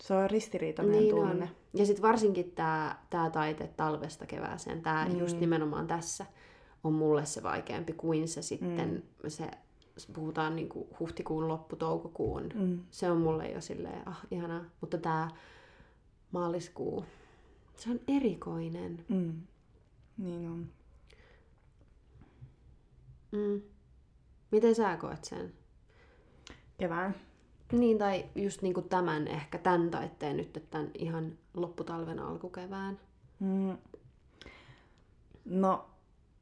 Se 0.00 0.14
on 0.14 0.30
ristiriitainen 0.30 0.92
Niin 0.98 1.14
tunne. 1.14 1.44
on. 1.44 1.48
Ja 1.74 1.86
sitten 1.86 2.02
varsinkin 2.02 2.50
tämä 2.50 2.98
tää 3.10 3.30
taite 3.30 3.70
talvesta 3.76 4.26
kevääseen, 4.26 4.82
tämä 4.82 5.06
Mm. 5.08 5.18
just 5.18 5.40
nimenomaan 5.40 5.86
tässä 5.86 6.26
on 6.84 6.92
mulle 6.92 7.26
se 7.26 7.42
vaikeampi 7.42 7.92
kuin 7.92 8.28
se 8.28 8.42
sitten, 8.42 9.02
mm. 9.22 9.30
se 9.30 9.50
puhutaan 10.12 10.56
niinku 10.56 10.88
huhtikuun 11.00 11.48
loppu, 11.48 11.76
toukokuun. 11.76 12.48
Mm. 12.54 12.80
Se 12.90 13.10
on 13.10 13.20
mulle 13.20 13.50
jo 13.50 13.60
silleen, 13.60 14.08
ah 14.08 14.20
ihanaa. 14.30 14.64
Mutta 14.80 14.98
tämä 14.98 15.28
maaliskuu, 16.32 17.04
se 17.76 17.90
on 17.90 18.00
erikoinen. 18.08 19.04
Mm. 19.08 19.32
Niin 20.18 20.48
on. 20.48 20.66
Mm. 23.32 23.62
Miten 24.50 24.74
sä 24.74 24.96
koet 24.96 25.24
sen? 25.24 25.52
Kevään. 26.78 27.14
Niin, 27.72 27.98
tai 27.98 28.24
just 28.34 28.62
niinku 28.62 28.82
tämän 28.82 29.28
ehkä, 29.28 29.58
tämän 29.58 29.90
taitteen 29.90 30.36
nyt, 30.36 30.64
tämän 30.70 30.90
ihan 30.94 31.32
lopputalven 31.54 32.18
alkukevään. 32.20 32.98
Mm. 33.40 33.76
No, 35.44 35.84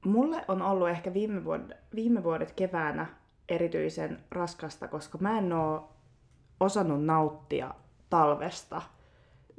mulle 0.05 0.45
on 0.49 0.63
ollut 0.63 0.89
ehkä 0.89 1.15
viime, 1.15 1.41
vuod- 1.41 1.77
viime 1.95 2.25
vuodet 2.25 2.53
keväänä 2.53 3.07
erityisen 3.49 4.21
raskasta, 4.31 4.89
koska 4.89 5.19
mä 5.21 5.39
en 5.39 5.53
oo 5.53 5.93
osannut 6.61 7.05
nauttia 7.05 7.75
talvesta 8.11 8.83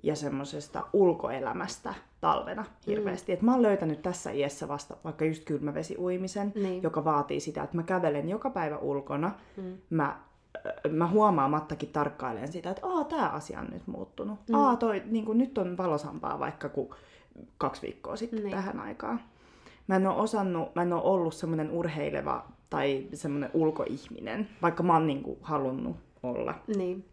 ja 0.03 0.15
semmoisesta 0.15 0.83
ulkoelämästä 0.93 1.93
talvena 2.21 2.65
hirveästi. 2.87 3.31
Mm. 3.31 3.33
Et 3.33 3.41
mä 3.41 3.51
oon 3.51 3.61
löytänyt 3.61 4.01
tässä 4.01 4.31
iässä 4.31 4.67
vasta 4.67 4.97
vaikka 5.03 5.25
just 5.25 5.43
kylmävesiuimisen, 5.45 6.51
Niin. 6.55 6.83
joka 6.83 7.03
vaatii 7.05 7.39
sitä, 7.39 7.63
että 7.63 7.75
mä 7.77 7.83
kävelen 7.83 8.29
joka 8.29 8.49
päivä 8.49 8.77
ulkona. 8.77 9.31
Mm. 9.57 9.77
Mä, 9.89 10.19
mä 10.89 11.07
huomaamattakin 11.07 11.89
tarkkailen 11.89 12.51
sitä, 12.51 12.69
että 12.69 12.87
aa, 12.87 13.03
tää 13.03 13.29
asia 13.29 13.59
on 13.59 13.67
nyt 13.71 13.87
muuttunut. 13.87 14.39
Mm. 14.49 14.55
Aa, 14.55 14.75
toi, 14.75 15.03
niin 15.05 15.25
kun, 15.25 15.37
nyt 15.37 15.57
on 15.57 15.77
valosampaa 15.77 16.39
vaikka 16.39 16.69
kuin 16.69 16.89
kaksi 17.57 17.81
viikkoa 17.81 18.15
sitten 18.15 18.39
Niin. 18.43 18.51
tähän 18.51 18.79
aikaan. 18.79 19.19
Mä 19.87 19.95
en 19.95 20.07
oo 20.07 20.21
osannut, 20.21 20.75
mä 20.75 20.81
en 20.81 20.93
oo 20.93 21.01
ollut 21.13 21.33
semmoinen 21.33 21.71
urheileva 21.71 22.45
tai 22.69 23.07
semmoinen 23.13 23.49
ulkoihminen, 23.53 24.49
vaikka 24.61 24.83
mä 24.83 24.93
oon 24.93 25.07
niin 25.07 25.23
kuin 25.23 25.37
halunnut 25.41 25.95
olla. 26.23 26.53
Niin. 26.77 27.05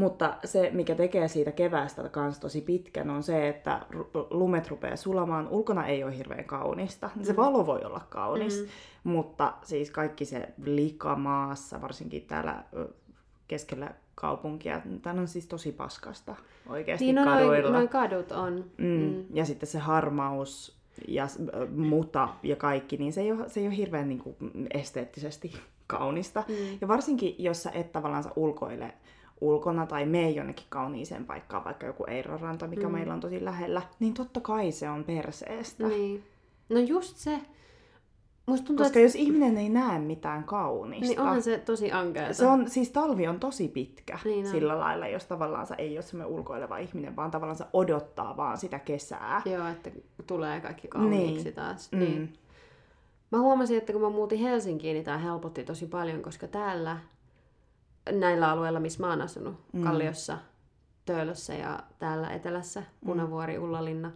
Mutta 0.00 0.34
se, 0.44 0.70
mikä 0.72 0.94
tekee 0.94 1.28
siitä 1.28 1.52
keväästä 1.52 2.08
kans 2.08 2.38
tosi 2.38 2.60
pitkän, 2.60 3.10
on 3.10 3.22
se, 3.22 3.48
että 3.48 3.86
lumet 4.30 4.68
rupeaa 4.68 4.96
sulamaan. 4.96 5.48
Ulkona 5.48 5.86
ei 5.86 6.04
ole 6.04 6.16
hirveän 6.16 6.44
kaunista. 6.44 7.10
Se 7.22 7.36
valo 7.36 7.66
voi 7.66 7.80
olla 7.84 8.00
kaunis, 8.08 8.60
mm. 8.60 8.68
mutta 9.10 9.52
siis 9.62 9.90
kaikki 9.90 10.24
se 10.24 10.48
lika 10.64 11.16
maassa, 11.16 11.80
varsinkin 11.80 12.22
täällä 12.22 12.64
keskellä 13.48 13.90
kaupunkia, 14.14 14.80
tämä 15.02 15.20
on 15.20 15.28
siis 15.28 15.46
tosi 15.46 15.72
paskasta 15.72 16.36
oikeasti 16.68 17.04
Niin 17.04 17.14
no, 17.14 17.24
kaduilla. 17.24 17.62
noin, 17.62 17.72
noin 17.72 17.88
kadut 17.88 18.32
on. 18.32 18.64
Mm. 18.78 18.86
Mm. 18.86 19.24
Ja 19.34 19.44
sitten 19.44 19.68
se 19.68 19.78
harmaus 19.78 20.80
ja 21.08 21.26
muta 21.76 22.28
ja 22.42 22.56
kaikki, 22.56 22.96
niin 22.96 23.12
se 23.12 23.20
ei 23.20 23.32
ole, 23.32 23.48
se 23.48 23.60
ei 23.60 23.66
ole 23.66 23.76
hirveän 23.76 24.08
niin 24.08 24.18
kuin, 24.18 24.36
esteettisesti 24.74 25.52
kaunista. 25.86 26.44
Mm. 26.48 26.78
Ja 26.80 26.88
varsinkin, 26.88 27.34
jos 27.38 27.62
sä 27.62 27.70
et 27.74 27.92
tavallaan 27.92 28.24
ulkoile 28.36 28.94
ulkona 29.40 29.86
tai 29.86 30.06
mene 30.06 30.30
jonnekin 30.30 30.66
kauniiseen 30.68 31.24
paikkaan, 31.24 31.64
vaikka 31.64 31.86
joku 31.86 32.04
Eiroranta, 32.08 32.66
mikä 32.66 32.86
mm. 32.86 32.92
meillä 32.92 33.14
on 33.14 33.20
tosi 33.20 33.44
lähellä, 33.44 33.82
niin 34.00 34.14
totta 34.14 34.40
kai 34.40 34.72
se 34.72 34.90
on 34.90 35.04
perseestä. 35.04 35.88
Niin. 35.88 36.24
No 36.68 36.78
just 36.78 37.16
se. 37.16 37.40
Musta 38.46 38.66
tuntuu, 38.66 38.84
Koska 38.84 38.98
että 38.98 39.06
jos 39.06 39.14
ihminen 39.14 39.58
ei 39.58 39.68
näe 39.68 39.98
mitään 39.98 40.44
kaunista, 40.44 41.06
niin 41.06 41.20
onhan 41.20 41.42
se 41.42 41.58
tosi 41.58 41.92
ankeeta. 41.92 42.34
se 42.34 42.46
on, 42.46 42.70
siis 42.70 42.90
talvi 42.90 43.28
on 43.28 43.40
tosi 43.40 43.68
pitkä 43.68 44.18
Niin 44.24 44.46
on. 44.46 44.50
sillä 44.52 44.78
lailla, 44.78 45.06
jos 45.08 45.24
tavallaan 45.26 45.66
ei 45.78 45.96
ole 45.96 46.02
semmoinen 46.02 46.36
ulkoileva 46.38 46.78
ihminen, 46.78 47.16
vaan 47.16 47.30
tavallaan 47.30 47.56
se 47.56 47.64
odottaa 47.72 48.36
vaan 48.36 48.58
sitä 48.58 48.78
kesää. 48.78 49.42
Joo, 49.44 49.68
että 49.68 49.90
tulee 50.26 50.60
kaikki 50.60 50.88
kauniiksi 50.88 51.44
Niin. 51.44 51.54
taas. 51.54 51.92
Mm. 51.92 51.98
Niin. 51.98 52.32
Mä 53.32 53.38
huomasin, 53.40 53.78
että 53.78 53.92
kun 53.92 54.02
mä 54.02 54.10
muutin 54.10 54.38
Helsinkiin, 54.38 54.94
niin 54.94 55.04
tää 55.04 55.18
helpotti 55.18 55.64
tosi 55.64 55.86
paljon, 55.86 56.22
koska 56.22 56.48
täällä, 56.48 56.96
näillä 58.12 58.50
alueilla, 58.50 58.80
missä 58.80 59.00
mä 59.00 59.10
oon 59.10 59.22
asunut, 59.22 59.54
Mm. 59.72 59.78
mm. 59.80 59.84
Kalliossa, 59.84 60.38
Töölössä 61.06 61.54
ja 61.54 61.80
täällä 61.98 62.30
etelässä, 62.30 62.82
Punavuori, 63.06 63.58
Ullalinna, 63.58 64.12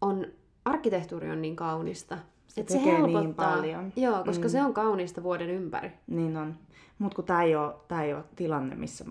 on, 0.00 0.26
arkkitehtuuri 0.64 1.30
on 1.30 1.42
niin 1.42 1.56
kaunista. 1.56 2.18
Se 2.46 2.60
et 2.60 2.66
tekee 2.66 3.02
niin 3.02 3.34
paljon. 3.34 3.92
Joo, 3.96 4.24
koska 4.24 4.42
Mm. 4.42 4.46
mm. 4.48 4.50
se 4.50 4.62
on 4.62 4.74
kaunista 4.74 5.22
vuoden 5.22 5.50
ympäri. 5.50 5.92
Niin 6.06 6.36
on. 6.36 6.54
Mutta 6.98 7.16
kun 7.16 7.24
tämä 7.24 7.42
ei, 7.42 7.56
ole, 7.56 7.74
tää 7.88 8.02
ei 8.04 8.14
ole 8.14 8.24
tilanne, 8.36 8.74
missä 8.74 9.04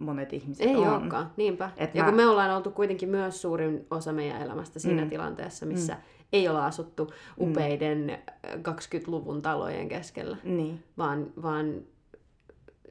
monet 0.00 0.32
ihmiset 0.32 0.66
Ei 0.66 0.76
on. 0.76 0.88
olekaan, 1.02 1.30
niinpä. 1.36 1.70
Et 1.76 1.94
ja 1.94 2.02
mä- 2.02 2.08
kun 2.08 2.16
me 2.16 2.26
ollaan 2.26 2.50
oltu 2.56 2.70
kuitenkin 2.70 3.08
myös 3.08 3.42
suurin 3.42 3.86
osa 3.90 4.12
meidän 4.12 4.42
elämästä 4.42 4.78
siinä 4.78 5.00
Mm. 5.02 5.06
mm. 5.06 5.10
tilanteessa, 5.10 5.66
missä 5.66 5.94
mm. 5.94 6.00
ei 6.32 6.48
olla 6.48 6.66
asuttu 6.66 7.10
upeiden 7.40 7.98
mm. 8.06 8.62
20-luvun 8.62 9.42
talojen 9.42 9.88
keskellä, 9.88 10.36
Niin. 10.44 10.84
vaan, 10.98 11.26
vaan 11.42 11.74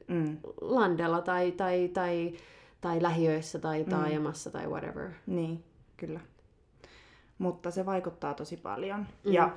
Mm. 0.08 0.36
landella 0.60 1.20
tai, 1.22 1.52
tai, 1.52 1.88
tai, 1.94 2.32
tai 2.80 3.02
lähiöissä 3.02 3.58
tai 3.58 3.84
taajamassa 3.84 4.50
tai 4.50 4.66
whatever. 4.66 5.10
Niin, 5.26 5.64
kyllä. 5.96 6.20
mutta 7.38 7.70
se 7.70 7.86
vaikuttaa 7.86 8.34
tosi 8.34 8.56
paljon. 8.56 9.00
Mm. 9.00 9.06
Mm. 9.24 9.32
Ja 9.32 9.56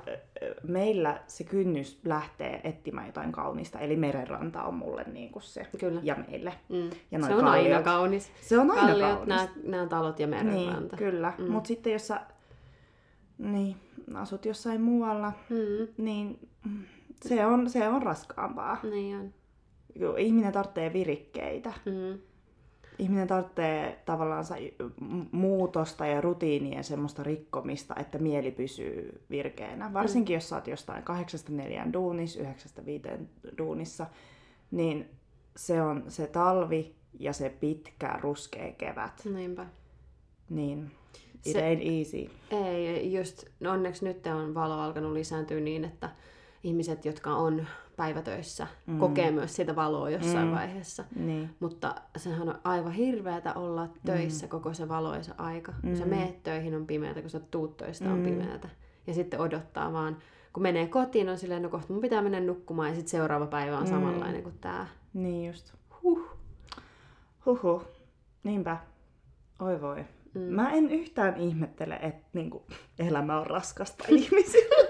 meillä 0.62 1.20
se 1.26 1.44
kynnys 1.44 2.00
lähtee 2.04 2.60
etsimään 2.64 3.06
jotain 3.06 3.32
kaunista, 3.32 3.78
eli 3.78 3.96
merenranta 3.96 4.62
on 4.62 4.74
mulle 4.74 5.04
niin 5.12 5.30
kuin 5.32 5.42
se. 5.42 5.66
Kyllä. 5.80 6.00
Ja 6.04 6.16
meille. 6.28 6.52
Mm. 6.68 6.90
Ja 7.10 7.18
noi 7.18 7.28
Se 7.28 7.34
on 7.34 7.44
aina 7.44 7.62
kalliot. 7.62 7.84
kaunis. 7.84 8.32
Se 8.40 8.58
on 8.58 8.70
aina 8.70 8.82
Kalliot, 8.88 9.08
kaunis. 9.10 9.28
nämä, 9.28 9.48
nämä 9.64 9.86
talot 9.86 10.20
ja 10.20 10.26
Niin, 10.26 10.46
merenranta. 10.46 10.96
kyllä. 10.96 11.32
Mm. 11.38 11.44
Mm. 11.44 11.50
Mutta 11.50 11.68
sitten 11.68 11.92
jos 11.92 12.06
sä 12.06 12.20
niin, 13.38 13.76
asut 14.14 14.44
jossain 14.44 14.80
muualla, 14.80 15.32
Mm. 15.50 16.04
niin 16.04 16.48
mm, 16.64 16.82
se 17.24 17.46
on, 17.46 17.70
se 17.70 17.88
on 17.88 18.02
raskaampaa. 18.02 18.76
Niin 18.90 19.16
on. 19.16 19.32
Ihminen 20.18 20.52
tarvitsee 20.52 20.92
virikkeitä. 20.92 21.72
Mm. 21.84 22.18
Ihminen 22.98 23.28
tarvitsee 23.28 24.02
tavallaan 24.04 24.44
muutosta 25.32 26.06
ja 26.06 26.20
rutiinien 26.20 26.84
semmoista 26.84 27.22
rikkomista, 27.22 27.94
että 27.96 28.18
mieli 28.18 28.50
pysyy 28.50 29.22
virkeänä. 29.30 29.92
Varsinkin 29.92 30.34
jos 30.34 30.48
sä 30.48 30.56
oot 30.56 30.66
jostain 30.66 31.02
kahdeksasta 31.02 31.52
neljään 31.52 31.92
duunissa, 31.92 32.40
yhdeksästä 32.40 32.86
viiteen 32.86 33.28
duunissa, 33.58 34.06
niin 34.70 35.10
se 35.56 35.82
on 35.82 36.04
se 36.08 36.26
talvi 36.26 36.94
ja 37.18 37.32
se 37.32 37.50
pitkä 37.60 38.18
ruskea 38.22 38.72
kevät. 38.72 39.22
Niinpä. 39.24 39.66
Niin 40.50 40.90
it 41.46 41.52
Se- 41.52 41.74
ain't 41.74 41.82
easy. 41.98 42.30
Ei, 42.50 43.12
just 43.12 43.44
no 43.60 43.70
onneksi 43.70 44.04
nyt 44.04 44.26
on 44.26 44.54
valo 44.54 44.74
alkanut 44.74 45.12
lisääntyä 45.12 45.60
niin, 45.60 45.84
että 45.84 46.10
ihmiset, 46.64 47.04
jotka 47.04 47.34
on 47.34 47.66
päivätöissä, 48.00 48.66
mm. 48.86 48.98
kokee 48.98 49.30
myös 49.30 49.56
sitä 49.56 49.76
valoa 49.76 50.10
jossain 50.10 50.48
mm. 50.48 50.54
vaiheessa. 50.54 51.04
Niin. 51.16 51.50
Mutta 51.60 51.94
sehän 52.16 52.48
on 52.48 52.58
aivan 52.64 52.92
hirveätä 52.92 53.54
olla 53.54 53.88
töissä 54.06 54.46
mm. 54.46 54.50
koko 54.50 54.74
se 54.74 54.88
valoisa 54.88 55.34
aika. 55.38 55.72
Kun 55.80 55.96
sä 55.96 56.06
meet 56.06 56.42
töihin 56.42 56.74
on 56.74 56.86
pimeätä, 56.86 57.20
kun 57.20 57.30
sä 57.30 57.40
tuut 57.40 57.76
töistä 57.76 58.04
on 58.12 58.18
Mm. 58.18 58.24
pimeätä. 58.24 58.68
Ja 59.06 59.14
sitten 59.14 59.40
odottaa 59.40 59.92
vaan, 59.92 60.16
kun 60.52 60.62
menee 60.62 60.86
kotiin 60.86 61.28
on 61.28 61.38
silleen, 61.38 61.62
no 61.62 61.68
kohta 61.68 61.92
mun 61.92 62.02
pitää 62.02 62.22
mennä 62.22 62.40
nukkumaan 62.40 62.88
ja 62.88 62.94
sitten 62.94 63.10
seuraava 63.10 63.46
päivä 63.46 63.78
on 63.78 63.86
samanlainen 63.86 64.42
kuin 64.42 64.58
tää. 64.60 64.86
Niin 65.14 65.46
just. 65.46 65.74
Huh. 66.02 66.28
Huhhuh. 67.46 67.84
Niinpä. 68.44 68.76
Oi 69.58 69.80
voi. 69.80 70.04
Mm. 70.34 70.40
Mä 70.40 70.70
en 70.70 70.90
yhtään 70.90 71.36
ihmettele, 71.36 71.98
että 72.02 72.28
niinku, 72.32 72.66
elämä 72.98 73.40
on 73.40 73.46
raskasta 73.46 74.04
ihmisille. 74.18 74.89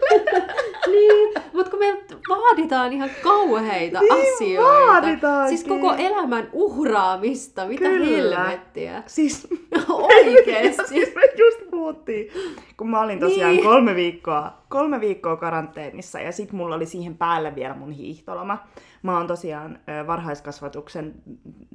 Niin, 0.86 1.34
mutta 1.52 1.70
kun 1.70 1.78
me 1.78 1.98
vaaditaan 2.28 2.92
ihan 2.92 3.10
kauheita 3.22 4.00
Niin 4.00 4.34
asioita. 4.34 4.72
vaaditaankin. 4.72 5.58
Siis 5.58 5.68
koko 5.68 5.94
elämän 5.98 6.48
uhraamista, 6.52 7.66
mitä 7.66 7.84
Kyllä. 7.84 8.06
helvettiä. 8.44 9.02
siis, 9.06 9.48
Oikeesti. 9.88 10.82
siis 10.88 11.14
me 11.14 11.22
just 11.38 11.70
puhuttiin, 11.70 12.28
kun 12.76 12.90
mä 12.90 13.00
olin 13.00 13.20
tosiaan 13.20 13.52
Niin. 13.52 13.64
kolme, 13.64 13.94
viikkoa, 13.94 14.52
kolme 14.68 15.00
viikkoa 15.00 15.36
karanteenissa 15.36 16.20
ja 16.20 16.32
sit 16.32 16.52
mulla 16.52 16.74
oli 16.74 16.86
siihen 16.86 17.16
päälle 17.16 17.54
vielä 17.54 17.74
mun 17.74 17.90
hiihtoloma. 17.92 18.58
Mä 19.02 19.16
oon 19.18 19.26
tosiaan 19.26 19.78
varhaiskasvatuksen 20.06 21.14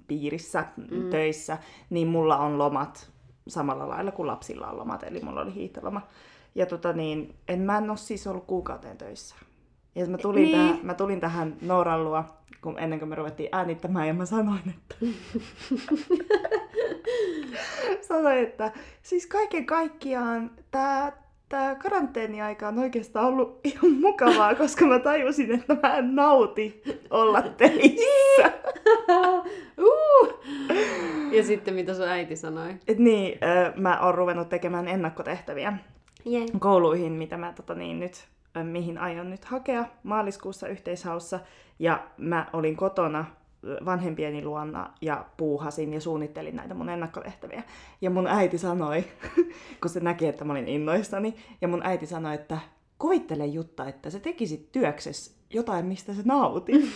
piirissä 0.08 0.66
mm. 0.92 1.10
töissä, 1.10 1.58
niin 1.90 2.08
mulla 2.08 2.38
on 2.38 2.58
lomat 2.58 3.10
samalla 3.48 3.90
lailla 3.90 4.12
kuin 4.12 4.28
lapsilla 4.28 4.68
on 4.68 4.78
lomat, 4.78 5.04
eli 5.04 5.20
mulla 5.22 5.42
oli 5.42 5.54
hiihtoloma. 5.54 6.02
Ja 6.56 6.66
tota 6.66 6.94
niin, 6.94 7.36
en 7.48 7.60
mä 7.60 7.78
en 7.78 7.90
oo 7.90 7.96
siis 7.96 8.28
ollut 8.28 8.46
kuukauteen 8.48 8.98
töissä. 8.98 9.36
Ja 9.96 10.06
mä 10.08 10.18
tulin, 10.18 10.44
Niin. 10.44 10.58
tähän, 10.58 10.80
mä 10.84 10.94
tulin 10.94 11.20
tähän 11.20 11.56
Nooran 11.62 12.04
luo, 12.04 12.24
kun 12.62 12.80
ennen 12.80 13.00
kuin 13.00 13.10
me 13.10 13.16
ruvettiin 13.16 13.50
äänittämään, 13.52 14.08
ja 14.08 14.13
mä 14.13 14.26
sanoin, 14.26 14.60
että 14.70 14.96
sanoin, 18.08 18.38
että 18.38 18.72
siis 19.02 19.28
kaiken 19.28 19.65
kaikkiaan 19.65 20.52
tämä 20.72 21.12
tää 21.50 21.76
karanteeniaika 21.76 22.68
on 22.68 22.80
oikeastaan 22.80 23.26
ollut 23.28 23.60
ihan 23.63 23.91
mukavaa, 23.91 24.56
koska 24.56 24.86
mä 24.86 25.00
tajusin, 25.00 25.52
että 25.52 25.78
mä 25.84 25.98
en 25.98 26.15
nauti 26.15 26.82
olla 27.10 27.41
teissä. 27.41 28.52
uh! 29.82 30.39
Ja 31.32 31.44
sitten 31.44 31.74
mitä 31.74 31.94
sun 31.94 32.08
äiti 32.08 32.36
sanoi? 32.36 32.76
Et 32.88 32.98
niin, 32.98 33.39
mä 33.76 34.00
oon 34.00 34.15
ruvennut 34.15 34.50
tekemään 34.50 34.88
ennakkotehtäviä 34.88 35.74
Jee. 36.26 36.46
kouluihin, 36.60 37.12
mitä 37.12 37.38
mä 37.38 37.54
tota 37.54 37.76
niin, 37.76 38.00
nyt, 38.00 38.28
mihin 38.64 38.98
aion 38.98 39.30
nyt 39.30 39.46
hakea 39.46 39.86
maaliskuussa 40.04 40.68
yhteishaussa. 40.68 41.40
Ja 41.80 42.08
mä 42.18 42.50
olin 42.54 42.76
kotona 42.76 43.26
vanhempieni 43.86 44.46
luona 44.46 44.94
ja 45.02 45.26
puuhasin 45.38 45.94
ja 45.94 46.02
suunnittelin 46.02 46.56
näitä 46.56 46.74
mun 46.74 46.90
ennakkotehtäviä. 46.90 47.64
Ja 48.02 48.10
mun 48.10 48.28
äiti 48.28 48.58
sanoi, 48.58 49.04
kun 49.82 49.90
se 49.90 50.00
näki, 50.00 50.28
että 50.28 50.46
mä 50.46 50.54
olin 50.54 50.68
innoissani, 50.68 51.36
ja 51.62 51.68
mun 51.68 51.82
äiti 51.84 52.06
sanoi, 52.06 52.36
että 52.36 52.58
kuvittele 52.99 53.45
Jutta, 53.45 53.88
että 53.88 54.10
sä 54.10 54.19
tekisit 54.19 54.71
työksessä 54.71 55.36
jotain, 55.49 55.86
mistä 55.86 56.13
sä 56.13 56.21
nautit. 56.25 56.75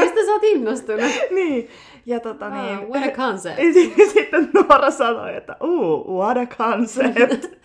Mistä 0.00 0.24
sä 0.26 0.32
oot 0.32 0.44
innostunut? 0.44 1.10
niin, 1.34 1.68
ja 2.06 2.20
tota 2.20 2.50
niin... 2.50 2.78
Oh, 2.78 2.88
what 2.88 3.08
a 3.08 3.16
concept. 3.16 3.60
Sitten 4.12 4.50
Noora 4.54 4.90
sanoi, 4.90 5.36
että 5.36 5.56
uu, 5.62 6.18
what 6.18 6.36
a 6.36 6.46
concept. 6.46 7.56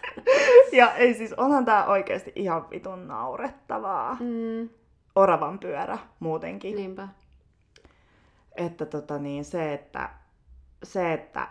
ja 0.71 0.93
ei 0.93 1.13
siis, 1.13 1.33
onhan 1.33 1.65
tää 1.65 1.85
oikeasti 1.85 2.31
ihan 2.35 2.69
vitun 2.69 3.07
naurettavaa. 3.07 4.17
Mm, 4.19 4.69
Oravan 5.15 5.59
pyörä 5.59 5.97
muutenkin. 6.19 6.75
niinpä. 6.75 7.07
Että 8.55 8.85
tota 8.85 9.19
niin, 9.19 9.45
se, 9.45 9.73
että, 9.73 10.09
se, 10.83 11.13
että 11.13 11.47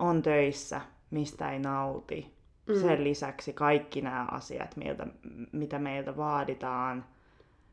on 0.00 0.22
töissä, 0.22 0.80
mistä 1.10 1.50
ei 1.50 1.58
nauti. 1.58 2.39
Mm. 2.74 2.80
Sen 2.80 3.04
lisäksi 3.04 3.52
kaikki 3.52 4.00
nämä 4.00 4.26
asiat, 4.30 4.76
miltä, 4.76 5.06
mitä 5.52 5.78
meiltä 5.78 6.16
vaaditaan. 6.16 7.04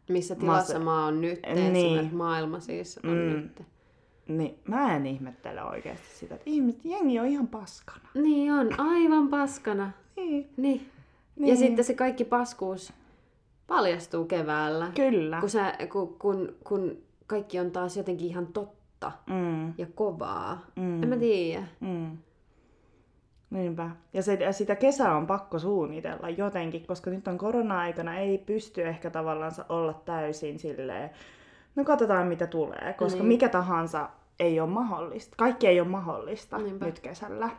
Missä 0.09 0.35
tilassa 0.35 0.73
Massa- 0.73 0.85
mä 0.85 1.05
oon 1.05 1.21
nyt, 1.21 1.39
Niin. 1.71 2.15
maailma 2.15 2.59
siis 2.59 2.99
on 3.03 3.09
Mm. 3.09 3.15
nyt. 3.29 3.61
Niin 4.27 4.59
mä 4.67 4.95
en 4.95 5.05
ihmettele 5.05 5.63
oikeasti 5.63 6.07
sitä, 6.15 6.35
että 6.35 6.49
ihmiset, 6.49 6.85
jengi 6.85 7.19
on 7.19 7.25
ihan 7.27 7.47
paskana. 7.47 8.09
Niin 8.13 8.53
on, 8.53 8.79
aivan 8.79 9.27
paskana. 9.29 9.91
Niin. 10.15 10.49
Niin. 10.57 10.89
Ja 11.37 11.43
Niin. 11.45 11.57
sitten 11.57 11.85
se 11.85 11.93
kaikki 11.93 12.23
paskuus 12.25 12.93
paljastuu 13.67 14.25
keväällä. 14.25 14.91
Kyllä. 14.95 15.39
Kun, 15.39 15.49
sä, 15.49 15.73
kun, 15.91 16.15
kun, 16.19 16.55
kun 16.63 16.97
kaikki 17.27 17.59
on 17.59 17.71
taas 17.71 17.97
jotenkin 17.97 18.27
ihan 18.27 18.47
totta 18.47 19.11
Mm. 19.27 19.73
ja 19.77 19.85
kovaa. 19.95 20.65
Mm. 20.75 21.03
En 21.03 21.09
mä 21.09 21.17
tiedä. 21.17 21.63
Mm. 21.79 22.17
Niinpä. 23.49 23.89
Ja, 24.13 24.23
se, 24.23 24.37
sitä 24.51 24.75
kesää 24.75 25.15
on 25.15 25.27
pakko 25.27 25.59
suunnitella 25.59 26.29
jotenkin, 26.29 26.87
koska 26.87 27.09
nyt 27.09 27.27
on 27.27 27.37
korona-aikana 27.37 28.17
ei 28.17 28.37
pysty 28.37 28.83
ehkä 28.87 29.09
tavallaan 29.09 29.51
olla 29.69 29.93
täysin 29.93 30.59
silleen, 30.59 31.09
no 31.75 31.83
katsotaan 31.83 32.27
mitä 32.27 32.47
tulee, 32.47 32.95
koska 32.97 33.19
Niin. 33.19 33.27
mikä 33.27 33.49
tahansa 33.49 34.09
ei 34.39 34.59
ole 34.59 34.69
mahdollista. 34.69 35.35
Kaikki 35.37 35.67
ei 35.67 35.79
ole 35.81 35.89
mahdollista 35.89 36.57
Niinpä. 36.57 36.85
nyt 36.85 36.99
kesällä. 36.99 37.49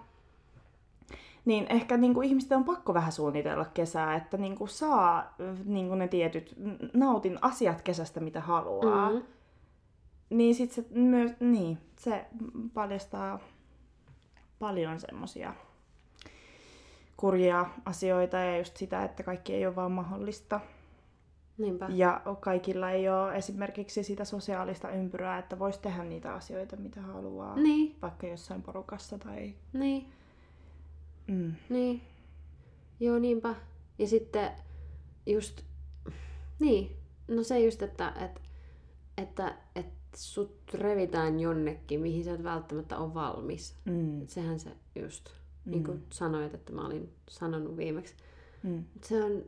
Niin 1.44 1.66
ehkä 1.70 1.96
niin 1.96 2.14
kuin 2.14 2.28
ihmisten 2.28 2.58
on 2.58 2.64
pakko 2.64 2.94
vähän 2.94 3.12
suunnitella 3.12 3.64
kesää, 3.74 4.14
että 4.14 4.36
niin 4.36 4.56
kuin 4.56 4.68
saa 4.68 5.34
niin 5.64 5.88
kuin 5.88 5.98
ne 5.98 6.08
tietyt, 6.08 6.54
nautin 6.94 7.38
asiat 7.42 7.82
kesästä 7.82 8.20
mitä 8.20 8.40
haluaa. 8.40 9.10
Mm. 9.10 9.22
Niin 10.30 10.54
sit 10.54 10.72
se 10.72 10.84
myös, 10.90 11.32
niin, 11.40 11.78
se 11.98 12.26
paljastaa 12.74 13.38
paljon 14.58 15.00
semmosia 15.00 15.54
kurjia 17.18 17.66
asioita 17.84 18.36
ja 18.36 18.58
just 18.58 18.76
sitä, 18.76 19.04
että 19.04 19.22
kaikki 19.22 19.54
ei 19.54 19.66
ole 19.66 19.76
vaan 19.76 19.92
mahdollista. 19.92 20.60
Niinpä. 21.58 21.88
Ja 21.90 22.22
kaikilla 22.40 22.90
ei 22.90 23.08
ole 23.08 23.36
esimerkiksi 23.36 24.02
sitä 24.02 24.24
sosiaalista 24.24 24.90
ympyrää, 24.90 25.38
että 25.38 25.58
voisi 25.58 25.80
tehdä 25.80 26.04
niitä 26.04 26.34
asioita, 26.34 26.76
mitä 26.76 27.00
haluaa. 27.00 27.56
Niin, 27.56 27.96
Vaikka 28.02 28.26
jossain 28.26 28.62
porukassa 28.62 29.18
tai... 29.18 29.54
niin, 29.72 30.12
Mm. 31.26 31.54
niin. 31.68 32.02
Joo, 33.00 33.18
niinpä. 33.18 33.54
Ja 33.98 34.06
sitten 34.06 34.50
just, 35.26 35.62
niin, 36.58 36.96
no 37.28 37.42
se 37.42 37.60
just, 37.60 37.82
että, 37.82 38.08
että, 38.08 38.40
että, 39.16 39.56
että 39.76 39.98
sut 40.16 40.60
revitään 40.74 41.40
jonnekin, 41.40 42.00
mihin 42.00 42.24
sä 42.24 42.34
et 42.34 42.42
välttämättä 42.44 42.98
ole 42.98 43.14
valmis. 43.14 43.76
Mm. 43.84 44.26
Sehän 44.26 44.58
se 44.60 44.70
just, 44.94 45.28
mm. 45.68 45.72
niin 45.72 45.84
kuin 45.84 46.02
sanoit, 46.10 46.54
että 46.54 46.72
mä 46.72 46.86
olin 46.86 47.12
sanonut 47.28 47.76
viimeksi. 47.76 48.14
Mm. 48.62 48.84
Se 49.02 49.24
on, 49.24 49.42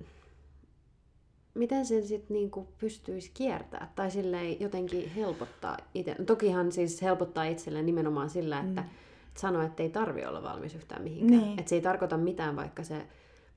miten 1.54 1.86
sen 1.86 2.06
sitten 2.06 2.34
niinku 2.34 2.68
pystyisi 2.78 3.30
kiertää 3.34 3.92
tai 3.96 4.10
silleen 4.10 4.60
jotenkin 4.60 5.10
helpottaa 5.10 5.76
itse. 5.94 6.14
No, 6.18 6.24
tokihan 6.24 6.72
siis 6.72 7.02
helpottaa 7.02 7.44
itselleen 7.44 7.86
nimenomaan 7.86 8.30
sillä, 8.30 8.60
että 8.60 8.80
Mm. 8.82 8.88
et 9.28 9.36
sanoo, 9.36 9.62
että 9.62 9.82
ei 9.82 9.90
tarvi 9.90 10.24
olla 10.24 10.42
valmis 10.42 10.74
yhtään 10.74 11.02
mihinkään. 11.02 11.40
Niin. 11.42 11.58
Että 11.58 11.68
se 11.68 11.74
ei 11.74 11.80
tarkoita 11.82 12.16
mitään, 12.16 12.56
vaikka 12.56 12.82
se 12.84 13.06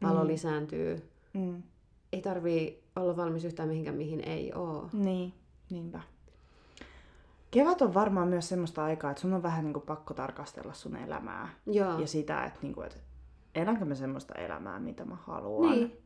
valo 0.01 0.21
Mm. 0.21 0.27
lisääntyy. 0.27 1.09
Mm. 1.33 1.63
Ei 2.13 2.21
tarvi 2.21 2.79
olla 2.95 3.17
valmis 3.17 3.45
yhtään 3.45 3.69
mihinkään, 3.69 3.97
mihin 3.97 4.19
ei 4.21 4.53
oo. 4.53 4.89
Niin, 4.93 5.33
niinpä. 5.69 6.01
Kevät 7.53 7.81
on 7.81 7.93
varmaan 7.93 8.27
myös 8.27 8.49
semmoista 8.49 8.83
aikaa, 8.83 9.11
että 9.11 9.21
sun 9.21 9.33
on 9.33 9.43
vähän 9.43 9.63
niin 9.63 9.73
kuin 9.73 9.85
pakko 9.85 10.13
tarkastella 10.13 10.73
sun 10.73 10.95
elämää. 10.95 11.49
Joo, 11.65 11.99
Ja 11.99 12.07
sitä, 12.07 12.43
että, 12.43 12.59
niin 12.61 12.73
kuin, 12.73 12.85
että 12.87 12.99
elänkö 13.55 13.85
mä 13.85 13.95
semmoista 13.95 14.33
elämää, 14.35 14.79
mitä 14.79 15.05
mä 15.05 15.15
haluan. 15.21 15.71
Niin. 15.71 15.97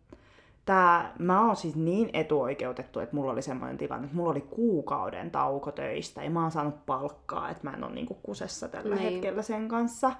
Tää, 0.65 1.13
mä 1.19 1.45
oon 1.45 1.55
siis 1.55 1.75
niin 1.75 2.09
etuoikeutettu, 2.13 2.99
että 2.99 3.15
mulla 3.15 3.31
oli 3.31 3.41
semmoinen 3.41 3.77
tilanne, 3.77 4.05
että 4.05 4.17
mulla 4.17 4.31
oli 4.31 4.41
kuukauden 4.41 5.31
tauko 5.31 5.71
töistä 5.71 6.23
ja 6.23 6.29
mä 6.29 6.41
oon 6.41 6.51
saanut 6.51 6.85
palkkaa, 6.85 7.49
että 7.49 7.63
mä 7.63 7.75
en 7.77 7.83
ole 7.83 7.93
niinku 7.93 8.13
kusessa 8.23 8.67
tällä 8.67 8.95
Niin. 8.95 9.11
hetkellä 9.13 9.41
sen 9.41 9.67
kanssa. 9.67 10.11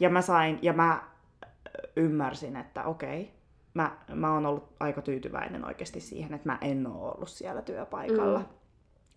Ja 0.00 0.10
mä 0.10 0.22
sain, 0.22 0.58
ja 0.62 0.72
mä 0.72 1.02
ymmärsin, 1.96 2.56
että 2.56 2.84
okei, 2.84 3.30
mä, 3.74 3.96
mä 4.14 4.32
oon 4.34 4.46
ollut 4.46 4.68
aika 4.80 5.02
tyytyväinen 5.02 5.64
oikeasti 5.64 6.00
siihen, 6.00 6.34
että 6.34 6.48
mä 6.48 6.58
en 6.60 6.86
ole 6.86 7.12
ollut 7.14 7.28
siellä 7.28 7.62
työpaikalla. 7.62 8.38
Mm. 8.38 8.44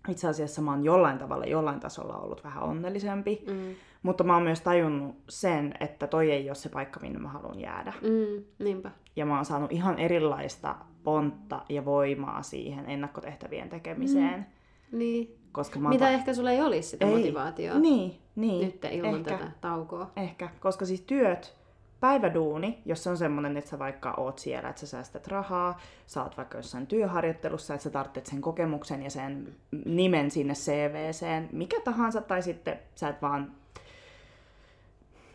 Itse 0.09 0.27
asiassa 0.27 0.61
mä 0.61 0.71
oon 0.71 0.83
jollain 0.83 1.17
tavalla, 1.17 1.45
jollain 1.45 1.79
tasolla 1.79 2.17
ollut 2.17 2.43
vähän 2.43 2.63
onnellisempi, 2.63 3.43
Mm. 3.47 3.75
mutta 4.03 4.23
mä 4.23 4.33
oon 4.33 4.43
myös 4.43 4.61
tajunnut 4.61 5.15
sen, 5.29 5.73
että 5.79 6.07
toi 6.07 6.31
ei 6.31 6.49
ole 6.49 6.55
se 6.55 6.69
paikka, 6.69 6.99
minne 6.99 7.19
mä 7.19 7.29
haluan 7.29 7.59
jäädä. 7.59 7.93
Mm. 8.01 8.43
Niinpä. 8.65 8.91
Ja 9.15 9.25
mä 9.25 9.35
oon 9.35 9.45
saanut 9.45 9.71
ihan 9.71 9.99
erilaista 9.99 10.75
pontta 11.03 11.61
ja 11.69 11.85
voimaa 11.85 12.41
siihen 12.43 12.89
ennakkotehtävien 12.89 13.69
tekemiseen. 13.69 14.45
Niin. 14.91 15.37
Koska 15.51 15.79
mä 15.79 15.89
Mitä 15.89 16.05
ta- 16.05 16.11
ehkä 16.11 16.33
sulla 16.33 16.51
ei 16.51 16.61
olisi 16.61 16.89
sitä 16.89 17.05
Ei. 17.05 17.15
motivaatiota 17.17 17.79
Niin, 17.79 18.17
niin. 18.35 18.65
nyt 18.65 18.85
ilman 18.91 19.15
ehkä, 19.15 19.31
tätä 19.37 19.51
taukoa. 19.61 20.11
Ehkä, 20.15 20.49
koska 20.59 20.85
siis 20.85 21.01
työt, 21.01 21.55
päiväduuni, 22.03 22.81
jos 22.85 23.03
se 23.03 23.09
on 23.09 23.17
semmoinen, 23.17 23.57
että 23.57 23.69
sä 23.69 23.79
vaikka 23.79 24.13
oot 24.17 24.39
siellä, 24.39 24.69
että 24.69 24.79
sä 24.79 24.87
säästät 24.87 25.27
rahaa, 25.27 25.79
sä 26.07 26.23
oot 26.23 26.37
vaikka 26.37 26.57
jossain 26.57 26.87
työharjoittelussa, 26.87 27.73
että 27.73 27.83
sä 27.83 27.89
tarvitset 27.89 28.25
sen 28.25 28.41
kokemuksen 28.41 29.03
ja 29.03 29.09
sen 29.09 29.55
nimen 29.85 30.31
sinne 30.31 30.53
CVCen, 30.53 31.49
mikä 31.51 31.79
tahansa, 31.79 32.21
tai 32.21 32.41
sitten 32.41 32.79
sä 32.95 33.09
et 33.09 33.21
vaan, 33.21 33.51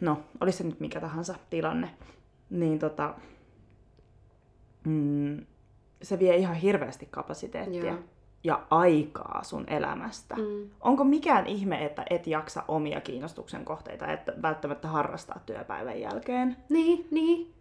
no, 0.00 0.20
olisi 0.40 0.58
se 0.58 0.64
nyt 0.64 0.80
mikä 0.80 1.00
tahansa 1.00 1.34
tilanne, 1.50 1.90
niin 2.50 2.78
tota, 2.78 3.14
mm, 4.84 5.46
se 6.02 6.18
vie 6.18 6.36
ihan 6.36 6.56
hirveästi 6.56 7.08
kapasiteettia 7.10 7.84
Joo. 7.84 7.98
Ja 8.44 8.60
aikaa 8.70 9.40
sun 9.44 9.64
elämästä. 9.66 10.34
Mm. 10.36 10.70
Onko 10.80 11.04
mikään 11.04 11.46
ihme, 11.46 11.84
että 11.84 12.04
et 12.10 12.26
jaksa 12.26 12.62
omia 12.68 13.00
kiinnostuksen 13.00 13.64
kohteita, 13.64 14.12
että 14.12 14.32
välttämättä 14.42 14.88
harrastaa 14.88 15.40
työpäivän 15.46 16.00
jälkeen? 16.00 16.56
Niin, 16.68 17.06
niin. 17.10 17.52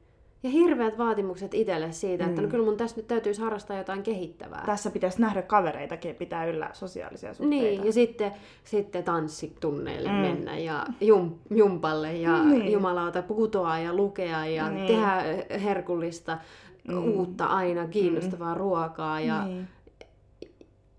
Ja 0.43 0.49
hirveät 0.49 0.97
vaatimukset 0.97 1.53
itselle 1.53 1.91
siitä, 1.91 2.25
että 2.25 2.41
no 2.41 2.47
Mm. 2.47 2.51
kyllä 2.51 2.65
mun 2.65 2.77
tässä 2.77 2.97
nyt 2.97 3.07
täytyisi 3.07 3.41
harrastaa 3.41 3.77
jotain 3.77 4.03
kehittävää. 4.03 4.63
Tässä 4.65 4.91
pitäisi 4.91 5.21
nähdä 5.21 5.41
kavereitakin, 5.41 6.15
pitää 6.15 6.45
yllä 6.45 6.69
sosiaalisia 6.73 7.33
suhteita. 7.33 7.65
Niin, 7.65 7.85
ja 7.85 7.93
sitten, 7.93 8.31
sitten 8.63 9.03
tanssitunneille 9.03 10.09
Mm. 10.09 10.15
mm. 10.15 10.21
mennä 10.21 10.57
ja 10.57 10.85
jum, 11.01 11.31
jumpalle 11.49 12.13
ja 12.13 12.43
Niin. 12.43 12.71
jumalauta 12.71 13.21
putoa 13.21 13.79
ja 13.79 13.93
lukea 13.93 14.45
ja 14.45 14.69
Niin. 14.69 14.87
tehdä 14.87 15.23
herkullista, 15.59 16.37
Mm. 16.87 16.93
mm. 16.93 17.03
uutta 17.03 17.45
aina 17.45 17.87
kiinnostavaa 17.87 18.53
mm. 18.53 18.59
ruokaa. 18.59 19.19
Ja 19.19 19.45
Niin. 19.45 19.67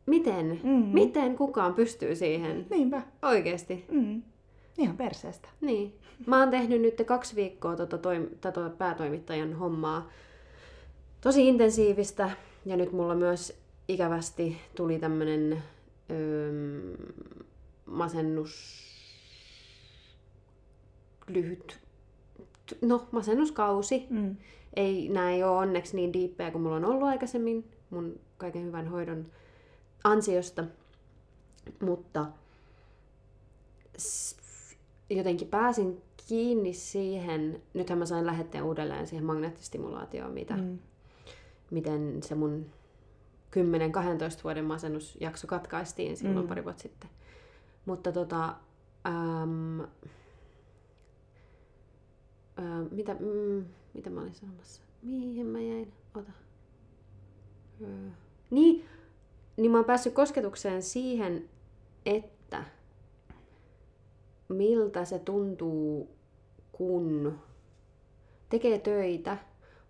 Miten, 0.09 0.61
Mm. 0.63 0.71
miten 0.93 1.37
kukaan 1.37 1.75
pystyy 1.75 2.17
siihen 2.17 2.67
Niinpä. 2.71 3.03
oikeasti? 3.23 3.85
Mm. 3.91 4.23
Ihan 4.79 4.97
perseestä. 4.97 5.49
Niin. 5.61 5.95
Mä 6.27 6.39
oon 6.41 6.51
tehnyt 6.51 6.81
nyt 6.83 7.03
kaksi 7.07 7.37
viikkoa 7.37 7.77
tota 7.77 7.97
toim- 7.97 8.35
tätä 8.41 8.71
päätoimittajan 8.79 9.53
hommaa. 9.55 10.09
Tosi 11.21 11.49
intensiivistä. 11.49 12.31
Ja 12.67 12.77
nyt 12.77 12.93
mulla 12.93 13.15
myös 13.15 13.59
ikävästi 13.89 14.57
tuli 14.77 14.99
tämmönen 14.99 15.63
öö, 16.11 16.53
masennus... 17.87 18.85
Lyhyt... 21.29 21.79
No, 22.83 23.07
masennuskausi. 23.11 24.07
Mm. 24.11 24.37
Ei, 24.77 25.09
nämä 25.09 25.31
ei 25.31 25.43
ole 25.45 25.57
onneksi 25.59 25.97
niin 25.97 26.13
diippejä 26.13 26.51
kuin 26.51 26.63
mulla 26.63 26.77
on 26.77 26.85
ollut 26.85 27.09
aikaisemmin 27.09 27.65
mun 27.91 28.21
kaiken 28.39 28.65
hyvän 28.65 28.89
hoidon 28.89 29.27
ansiosta. 30.05 30.65
Mutta 31.83 32.27
jotenkin 35.11 35.49
pääsin 35.49 36.03
kiinni 36.29 36.73
siihen, 36.73 37.63
nythän 37.75 37.99
mä 37.99 38.07
sain 38.07 38.27
lähetteen 38.27 38.65
uudelleen 38.65 39.07
siihen 39.07 39.25
magneettistimulaatioon, 39.25 40.33
mitä, 40.33 40.57
mm. 40.57 40.79
Miten 41.71 42.23
se 42.23 42.35
mun 42.35 42.67
10-12 43.51 44.43
vuoden 44.45 44.65
masennusjakso 44.65 45.47
katkaistiin 45.47 46.17
silloin 46.17 46.37
Mm. 46.37 46.43
mm. 46.43 46.49
pari 46.49 46.65
vuotta 46.65 46.83
sitten. 46.83 47.11
Mutta 47.87 48.13
tota, 48.13 48.55
äm, 49.07 49.81
ää, 52.57 52.83
mitä, 52.91 53.15
mm, 53.15 53.65
mitä 53.95 54.11
mä 54.11 54.21
olin 54.21 54.35
sanomassa? 54.35 54.83
Mihin 55.03 55.47
mä 55.47 55.61
jäin? 55.61 55.93
Ota. 56.15 56.33
Öö. 57.83 58.09
Niin, 58.51 58.85
niin 59.59 59.71
mä 59.71 59.79
oon 59.79 59.85
päässyt 59.85 60.15
kosketukseen 60.15 60.83
siihen, 60.83 61.49
että 62.07 62.65
miltä 64.49 65.05
se 65.05 65.19
tuntuu, 65.19 66.11
kun 66.73 67.39
tekee 68.49 68.79
töitä, 68.79 69.39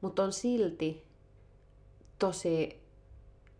mutta 0.01 0.23
on 0.23 0.33
silti 0.33 1.03
tosi 2.19 2.81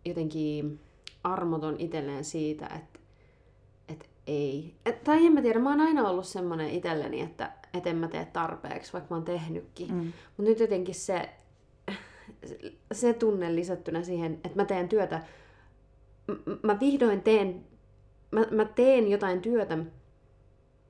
jotenkin 0.05 0.79
armoton 1.23 1.75
itselleen 1.79 2.23
siitä, 2.23 2.65
että, 2.65 2.99
että 3.89 4.05
ei. 4.27 4.75
Et, 4.85 5.03
tai 5.03 5.25
en 5.25 5.33
mä 5.33 5.41
tiedä, 5.41 5.59
mä 5.59 5.69
oon 5.69 5.81
aina 5.81 6.09
ollut 6.09 6.25
semmonen 6.25 6.69
itselleni, 6.69 7.21
että, 7.21 7.51
että 7.73 7.89
en 7.89 7.95
mä 7.95 8.07
tee 8.07 8.25
tarpeeksi, 8.25 8.93
vaikka 8.93 9.07
mä 9.09 9.15
oon 9.15 9.25
tehnytkin. 9.25 9.93
Mm. 9.93 10.13
Mutta 10.37 10.51
nyt 10.51 10.59
jotenkin 10.59 10.95
se, 10.95 11.29
se 12.91 13.13
tunne 13.13 13.55
lisättynä 13.55 14.03
siihen, 14.03 14.33
että 14.33 14.55
mä 14.55 14.65
teen 14.65 14.89
työtä, 14.89 15.23
mä 16.63 16.79
vihdoin 16.79 17.21
teen, 17.21 17.65
mä, 18.31 18.45
mä 18.51 18.65
teen 18.65 19.07
jotain 19.11 19.41
työtä, 19.41 19.77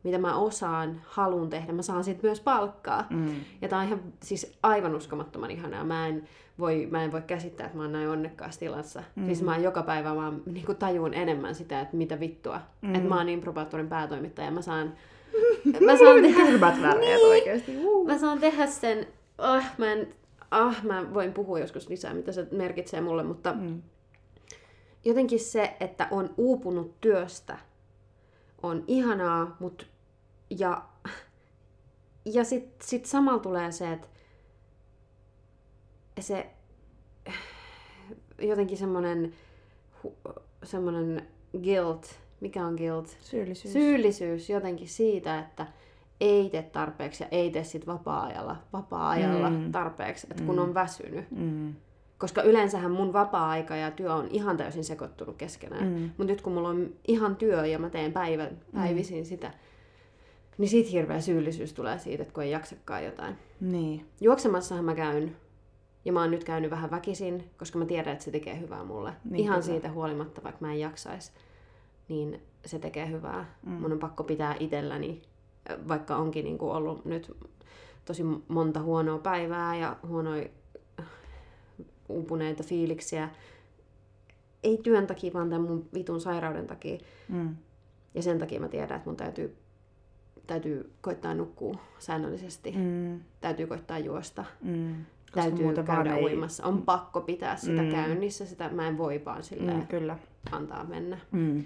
mitä 0.04 0.17
mä 0.17 0.36
osaan, 0.36 1.02
haluan 1.06 1.49
tehdä. 1.49 1.73
Mä 1.73 1.82
saan 1.82 2.04
siitä 2.04 2.19
myös 2.23 2.39
palkkaa. 2.39 3.08
Mm. 3.10 3.36
Ja 3.62 3.67
tää 3.67 3.80
on 3.80 3.86
ihan 3.86 4.02
siis 4.23 4.58
aivan 4.63 4.95
uskomattoman 4.95 5.52
ihanaa. 5.52 5.84
Mä 5.84 6.08
en 6.08 6.28
voi, 6.60 6.88
mä 6.91 7.04
en 7.04 7.12
voi 7.12 7.21
käsittää, 7.21 7.65
että 7.65 7.78
mä 7.78 7.84
oon 7.84 7.91
näin 7.91 8.10
onnekkaassa 8.10 8.60
tilassa. 8.60 9.04
Mm. 9.15 9.25
Siis 9.25 9.41
mä 9.41 9.58
joka 9.58 9.84
päivä 9.84 10.15
vaan 10.15 10.41
niin 10.45 10.65
tajun 10.80 11.13
enemmän 11.13 11.56
sitä, 11.56 11.80
että 11.82 11.97
mitä 11.97 12.19
vittua. 12.19 12.62
Mm. 12.82 12.95
Että 12.95 13.10
mä 13.10 13.17
oon 13.17 13.30
improbaattorin 13.30 13.88
päätoimittaja. 13.89 14.52
Mä 14.52 14.62
saan, 14.62 14.93
mä 15.86 15.97
saan 15.97 16.21
tehdä... 16.21 16.45
Kylmät 16.45 16.82
väreet 16.82 16.99
Niin. 16.99 17.28
oikeesti. 17.28 17.78
Uh. 17.84 18.08
Mä 18.08 18.17
saan 18.17 18.39
tehdä 18.39 18.65
sen, 18.67 19.08
oh, 19.38 19.63
mä, 19.78 19.91
en, 19.91 20.08
ah, 20.52 20.84
mä 20.84 21.13
voin 21.13 21.34
puhua 21.34 21.60
joskus 21.60 21.89
lisää, 21.89 22.13
mitä 22.13 22.32
se 22.32 22.47
merkitsee 22.52 23.02
mulle, 23.02 23.23
mutta 23.23 23.54
Mm. 23.54 23.82
Jotenkin 25.05 25.39
se, 25.39 25.77
että 25.79 26.07
on 26.12 26.33
uupunut 26.38 27.01
työstä, 27.01 27.57
on 28.63 28.83
ihanaa, 28.88 29.55
mut, 29.59 29.88
ja, 30.49 30.83
ja 32.25 32.43
sitten 32.43 32.88
sit 32.88 33.05
samalla 33.05 33.39
tulee 33.39 33.71
se, 33.71 33.91
että 33.93 34.07
se 36.19 36.49
jotenkin 38.41 38.77
semmonen, 38.77 39.33
hu- 40.03 40.41
semmonen 40.63 41.27
guilt, 41.63 42.19
mikä 42.39 42.65
on 42.65 42.75
guilt? 42.75 43.17
Syyllisyys. 43.21 43.73
syyllisyys 43.73 44.49
jotenkin 44.49 44.88
siitä, 44.89 45.39
että 45.39 45.67
ei 46.21 46.49
tee 46.49 46.62
tarpeeksi 46.63 47.23
ja 47.23 47.27
ei 47.31 47.51
tee 47.51 47.63
sit 47.63 47.88
vapaa-ajalla, 47.88 48.55
vapaa-ajalla 48.73 49.49
Mm. 49.49 49.55
mm. 49.55 49.71
tarpeeksi, 49.71 50.27
että 50.31 50.43
kun 50.43 50.55
Mm. 50.55 50.62
on 50.62 50.73
väsynyt. 50.73 51.31
Mm. 51.31 51.75
Koska 52.19 52.41
yleensähän 52.41 52.91
mun 52.91 53.13
vapaa-aika 53.13 53.75
ja 53.75 53.91
työ 53.91 54.13
on 54.13 54.27
ihan 54.32 54.58
täysin 54.58 54.84
sekoittunut 54.84 55.36
keskenään. 55.38 55.88
Mm. 55.88 56.01
Mutta 56.01 56.23
nyt 56.23 56.41
kun 56.41 56.53
mulla 56.53 56.69
on 56.69 56.89
ihan 57.08 57.36
työ 57.36 57.65
ja 57.65 57.79
mä 57.79 57.89
teen 57.89 58.13
päivän, 58.13 58.58
päivisin 58.73 59.25
sitä, 59.25 59.53
niin 60.58 60.69
sit 60.69 60.91
hirveä 60.91 61.21
syyllisyys 61.21 61.73
tulee 61.73 61.99
siitä, 61.99 62.23
että 62.23 62.34
kun 62.34 62.43
ei 62.43 62.51
jaksakaan 62.51 63.05
jotain. 63.05 63.36
Niin. 63.62 64.05
Juoksemassahan 64.21 64.86
mä 64.86 64.95
käyn, 64.95 65.36
ja 66.05 66.13
mä 66.13 66.21
oon 66.21 66.32
nyt 66.32 66.43
käynyt 66.43 66.71
vähän 66.71 66.91
väkisin, 66.91 67.43
koska 67.58 67.79
mä 67.79 67.86
tiedän, 67.86 68.13
että 68.13 68.25
se 68.25 68.32
tekee 68.32 68.60
hyvää 68.60 68.84
mulle. 68.84 69.13
Niin, 69.23 69.43
Ihan 69.43 69.62
kyllä. 69.62 69.73
siitä 69.73 69.91
huolimatta, 69.91 70.43
vaikka 70.43 70.65
mä 70.65 70.73
en 70.73 70.79
jaksais, 70.79 71.34
niin 72.08 72.41
se 72.65 72.79
tekee 72.79 73.10
hyvää. 73.10 73.58
Mm. 73.65 73.71
Mm. 73.71 73.82
Mun 73.82 73.91
on 73.91 73.99
pakko 73.99 74.23
pitää 74.23 74.55
itselläni, 74.60 75.21
vaikka 75.88 76.15
onkin 76.15 76.45
niin 76.45 76.58
kuin 76.58 76.71
ollut 76.71 77.05
nyt 77.05 77.38
tosi 78.05 78.23
monta 78.47 78.82
huonoa 78.82 79.19
päivää 79.19 79.75
ja 79.75 79.95
huonoja 80.08 80.49
uupuneita 82.09 82.63
fiiliksiä. 82.63 83.29
Ei 84.63 84.77
työn 84.83 85.07
takia, 85.07 85.33
vaan 85.33 85.49
tämän 85.49 85.67
mun 85.67 85.89
vitun 85.93 86.21
sairauden 86.21 86.67
takia. 86.67 86.97
Mm. 87.29 87.55
Ja 88.13 88.21
sen 88.21 88.39
takia 88.39 88.59
mä 88.59 88.67
tiedän, 88.67 88.95
että 88.97 89.09
mun 89.09 89.15
täytyy, 89.17 89.55
täytyy 90.47 90.91
koittaa 91.01 91.33
nukkua 91.33 91.75
säännöllisesti. 91.99 92.71
Mm. 92.71 92.77
Mm. 92.81 93.19
Täytyy 93.41 93.67
koittaa 93.67 93.99
juosta. 93.99 94.45
Mm. 94.61 94.95
Koska 95.31 95.49
Täytyy 95.49 95.83
käydä 95.83 96.15
ei- 96.15 96.23
uimassa. 96.25 96.65
On 96.65 96.81
pakko 96.81 97.21
pitää 97.21 97.55
sitä 97.55 97.81
Mm. 97.81 97.87
mm. 97.87 97.91
käynnissä. 97.91 98.45
Sitä 98.45 98.69
mä 98.69 98.87
en 98.87 98.97
voi 98.97 99.21
vaan 99.25 99.43
silleen 99.43 99.77
Mm, 99.77 99.87
kyllä. 99.87 100.17
antaa 100.51 100.83
mennä. 100.83 101.17
Mm. 101.31 101.63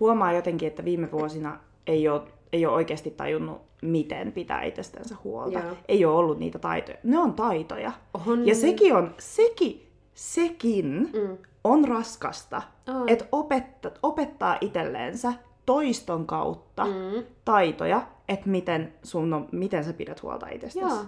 Huomaa 0.00 0.32
jotenkin, 0.32 0.68
että 0.68 0.84
viime 0.84 1.12
vuosina 1.12 1.60
ei 1.86 2.08
ole 2.08 2.22
ei 2.52 2.66
ole 2.66 2.74
oikeasti 2.74 3.10
tajunnut, 3.10 3.62
miten 3.82 4.32
pitää 4.32 4.62
itsestänsä 4.62 5.16
huolta. 5.24 5.58
Joo. 5.58 5.76
Ei 5.88 6.04
ole 6.04 6.16
ollut 6.16 6.38
niitä 6.38 6.58
taitoja. 6.58 6.98
Ne 7.02 7.18
on 7.18 7.32
taitoja. 7.34 7.92
On. 8.26 8.46
Ja 8.46 8.54
sekin 8.54 8.94
on, 8.94 9.14
sekin, 9.18 9.86
sekin 10.14 11.10
Mm. 11.12 11.36
on 11.64 11.88
raskasta, 11.88 12.62
On. 12.88 13.08
että 13.08 13.24
opettaa, 13.32 13.90
opettaa 14.02 14.58
itselleensä 14.60 15.32
toiston 15.66 16.26
kautta 16.26 16.84
Mm. 16.84 17.24
taitoja, 17.44 18.02
että 18.28 18.48
miten, 18.48 18.92
sun 19.02 19.32
on, 19.34 19.48
miten 19.52 19.84
sä 19.84 19.92
pidät 19.92 20.22
huolta 20.22 20.46
itsestäsi. 20.48 20.94
Joo. 20.94 21.04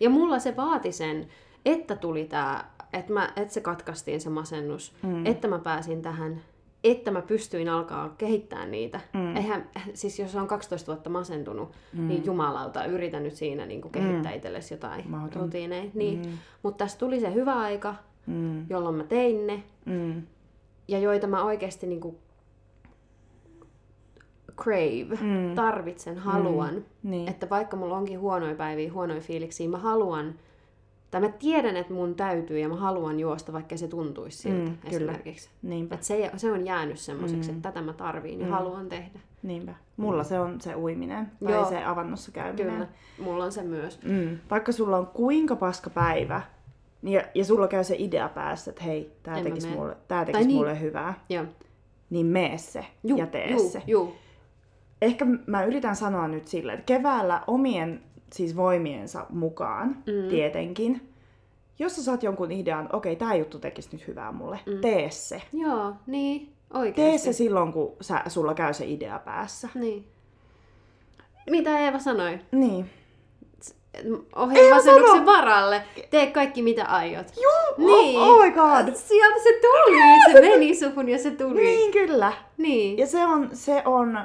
Ja 0.00 0.10
mulla 0.10 0.38
se 0.38 0.56
vaati 0.56 0.92
sen, 0.92 1.28
että 1.66 1.96
tuli 1.96 2.24
tää, 2.24 2.70
että, 2.92 3.12
mä, 3.12 3.32
että 3.36 3.54
se 3.54 3.60
katkaistiin 3.60 4.20
se 4.20 4.30
masennus, 4.30 4.94
mm. 5.02 5.26
että 5.26 5.48
mä 5.48 5.58
pääsin 5.58 6.02
tähän, 6.02 6.42
että 6.84 7.10
mä 7.10 7.22
pystyin 7.22 7.68
alkaa 7.68 8.14
kehittää 8.18 8.66
niitä. 8.66 9.00
Mm. 9.14 9.36
Eihän, 9.36 9.70
siis 9.94 10.18
jos 10.18 10.34
on 10.36 10.46
12 10.48 10.92
vuotta 10.92 11.10
masentunut, 11.10 11.72
mm. 11.92 12.08
niin 12.08 12.24
jumalauta, 12.24 12.84
yritä 12.84 13.20
nyt 13.20 13.34
siinä 13.34 13.66
niin 13.66 13.80
kuin 13.80 13.92
kehittää 13.92 14.32
mm. 14.32 14.36
itsellesi 14.36 14.74
jotain 14.74 15.10
Mahdoton. 15.10 15.42
rutiineja. 15.42 15.90
Niin. 15.94 16.22
Mm. 16.26 16.32
Mutta 16.62 16.84
tässä 16.84 16.98
tuli 16.98 17.20
se 17.20 17.34
hyvä 17.34 17.54
aika, 17.58 17.94
Mm, 18.26 18.66
jolloin 18.70 18.94
mä 18.94 19.04
tein 19.04 19.46
ne, 19.46 19.62
mm, 19.84 20.22
ja 20.88 20.98
joita 20.98 21.26
mä 21.26 21.44
oikeasti 21.44 21.86
niin 21.86 22.00
kuin 22.00 22.16
crave, 24.56 25.18
Mm. 25.20 25.54
tarvitsen, 25.54 26.18
haluan. 26.18 26.84
niin. 27.02 27.28
Että 27.28 27.50
vaikka 27.50 27.76
mulla 27.76 27.96
onkin 27.96 28.20
huonoja 28.20 28.54
päiviä, 28.54 28.92
huonoja 28.92 29.20
fiiliksiä, 29.20 29.68
mä 29.68 29.78
haluan, 29.78 30.34
tai 31.10 31.20
mä 31.20 31.28
tiedän, 31.28 31.76
että 31.76 31.92
mun 31.92 32.14
täytyy 32.14 32.58
ja 32.58 32.68
mä 32.68 32.76
haluan 32.76 33.20
juosta, 33.20 33.52
vaikka 33.52 33.76
se 33.76 33.88
tuntuisi 33.88 34.38
siltä 34.38 34.70
Mm, 34.70 34.76
kyllä. 34.78 35.12
esimerkiksi. 35.12 35.50
Niinpä, 35.62 35.94
Että 35.94 36.06
se, 36.06 36.30
se 36.36 36.52
on 36.52 36.66
jäänyt 36.66 36.98
semmoiseksi, 36.98 37.50
että 37.50 37.62
tätä 37.62 37.82
mä 37.82 37.92
tarviin 37.92 38.40
ja 38.40 38.46
haluan 38.46 38.88
tehdä. 38.88 39.18
niinpä. 39.42 39.74
Mulla 39.96 40.24
se 40.24 40.40
on 40.40 40.60
se 40.60 40.74
uiminen 40.76 41.30
tai 41.44 41.52
Joo. 41.52 41.68
se 41.68 41.84
avannossa 41.84 42.32
käyminen. 42.32 42.72
Kyllä, 42.72 42.86
mulla 43.18 43.44
on 43.44 43.52
se 43.52 43.62
myös. 43.62 44.02
Mm. 44.02 44.38
Vaikka 44.50 44.72
sulla 44.72 44.96
on 44.98 45.06
kuinka 45.06 45.56
paska 45.56 45.90
päivä, 45.90 46.42
niin 47.02 47.14
ja, 47.14 47.22
ja 47.34 47.44
sulla 47.44 47.68
käy 47.68 47.84
se 47.84 47.96
idea 47.98 48.28
päässä, 48.28 48.70
että 48.70 48.84
hei, 48.84 49.12
tää 49.22 49.36
En 49.36 49.42
mä 49.44 49.48
tekisi, 49.48 49.68
mulle, 49.68 49.96
tää 50.08 50.24
tekisi 50.24 50.46
niin. 50.46 50.56
mulle 50.56 50.80
hyvää, 50.80 51.14
Joo. 51.28 51.44
niin 52.10 52.26
mee 52.26 52.58
se 52.58 52.86
Juu, 53.04 53.18
ja 53.18 53.26
tee 53.26 53.50
juu, 53.50 53.68
se. 53.70 53.82
Juu. 53.86 54.14
Ehkä 55.02 55.26
mä 55.46 55.64
yritän 55.64 55.96
sanoa 55.96 56.28
nyt 56.28 56.46
silleen, 56.48 56.78
että 56.78 56.94
keväällä 56.94 57.42
omien 57.46 58.02
siis 58.32 58.56
voimiensa 58.56 59.26
mukaan 59.30 59.88
mm. 59.88 60.28
tietenkin, 60.28 61.08
jos 61.78 61.96
sä 61.96 62.02
saat 62.02 62.22
jonkun 62.22 62.52
idean, 62.52 62.88
okei, 62.92 63.16
tää 63.16 63.34
juttu 63.34 63.58
tekisi 63.58 63.88
nyt 63.92 64.06
hyvää 64.06 64.32
mulle, 64.32 64.60
mm. 64.66 64.80
tee 64.80 65.10
se. 65.10 65.42
Joo, 65.52 65.92
niin, 66.06 66.52
oikeasti. 66.74 67.02
Tee 67.02 67.18
se 67.18 67.32
silloin, 67.32 67.72
kun 67.72 67.96
sä, 68.00 68.22
sulla 68.28 68.54
käy 68.54 68.74
se 68.74 68.86
idea 68.86 69.18
päässä. 69.18 69.68
Niin. 69.74 70.06
Mitä 71.50 71.78
Eeva 71.78 71.98
sanoi? 71.98 72.38
Niin. 72.52 72.90
Ohjelmasennuksen 74.36 75.16
sano! 75.18 75.26
varalle. 75.26 75.82
Tee 76.10 76.26
kaikki 76.26 76.62
mitä 76.62 76.84
aiot. 76.84 77.26
Juu, 77.36 77.86
Niin. 77.88 78.20
oh, 78.20 78.28
oh 78.28 78.44
my 78.44 78.50
god. 78.50 78.94
Sieltä 78.94 79.42
se 79.42 79.60
tuli, 79.60 79.98
se 80.32 80.40
meni 80.48 80.74
suhun 80.74 81.08
ja 81.08 81.18
se 81.18 81.30
tuli. 81.30 81.62
Niin 81.62 81.92
kyllä. 81.92 82.32
Niin. 82.56 82.98
Ja 82.98 83.06
se 83.06 83.26
on, 83.26 83.48
se 83.52 83.82
on 83.84 84.18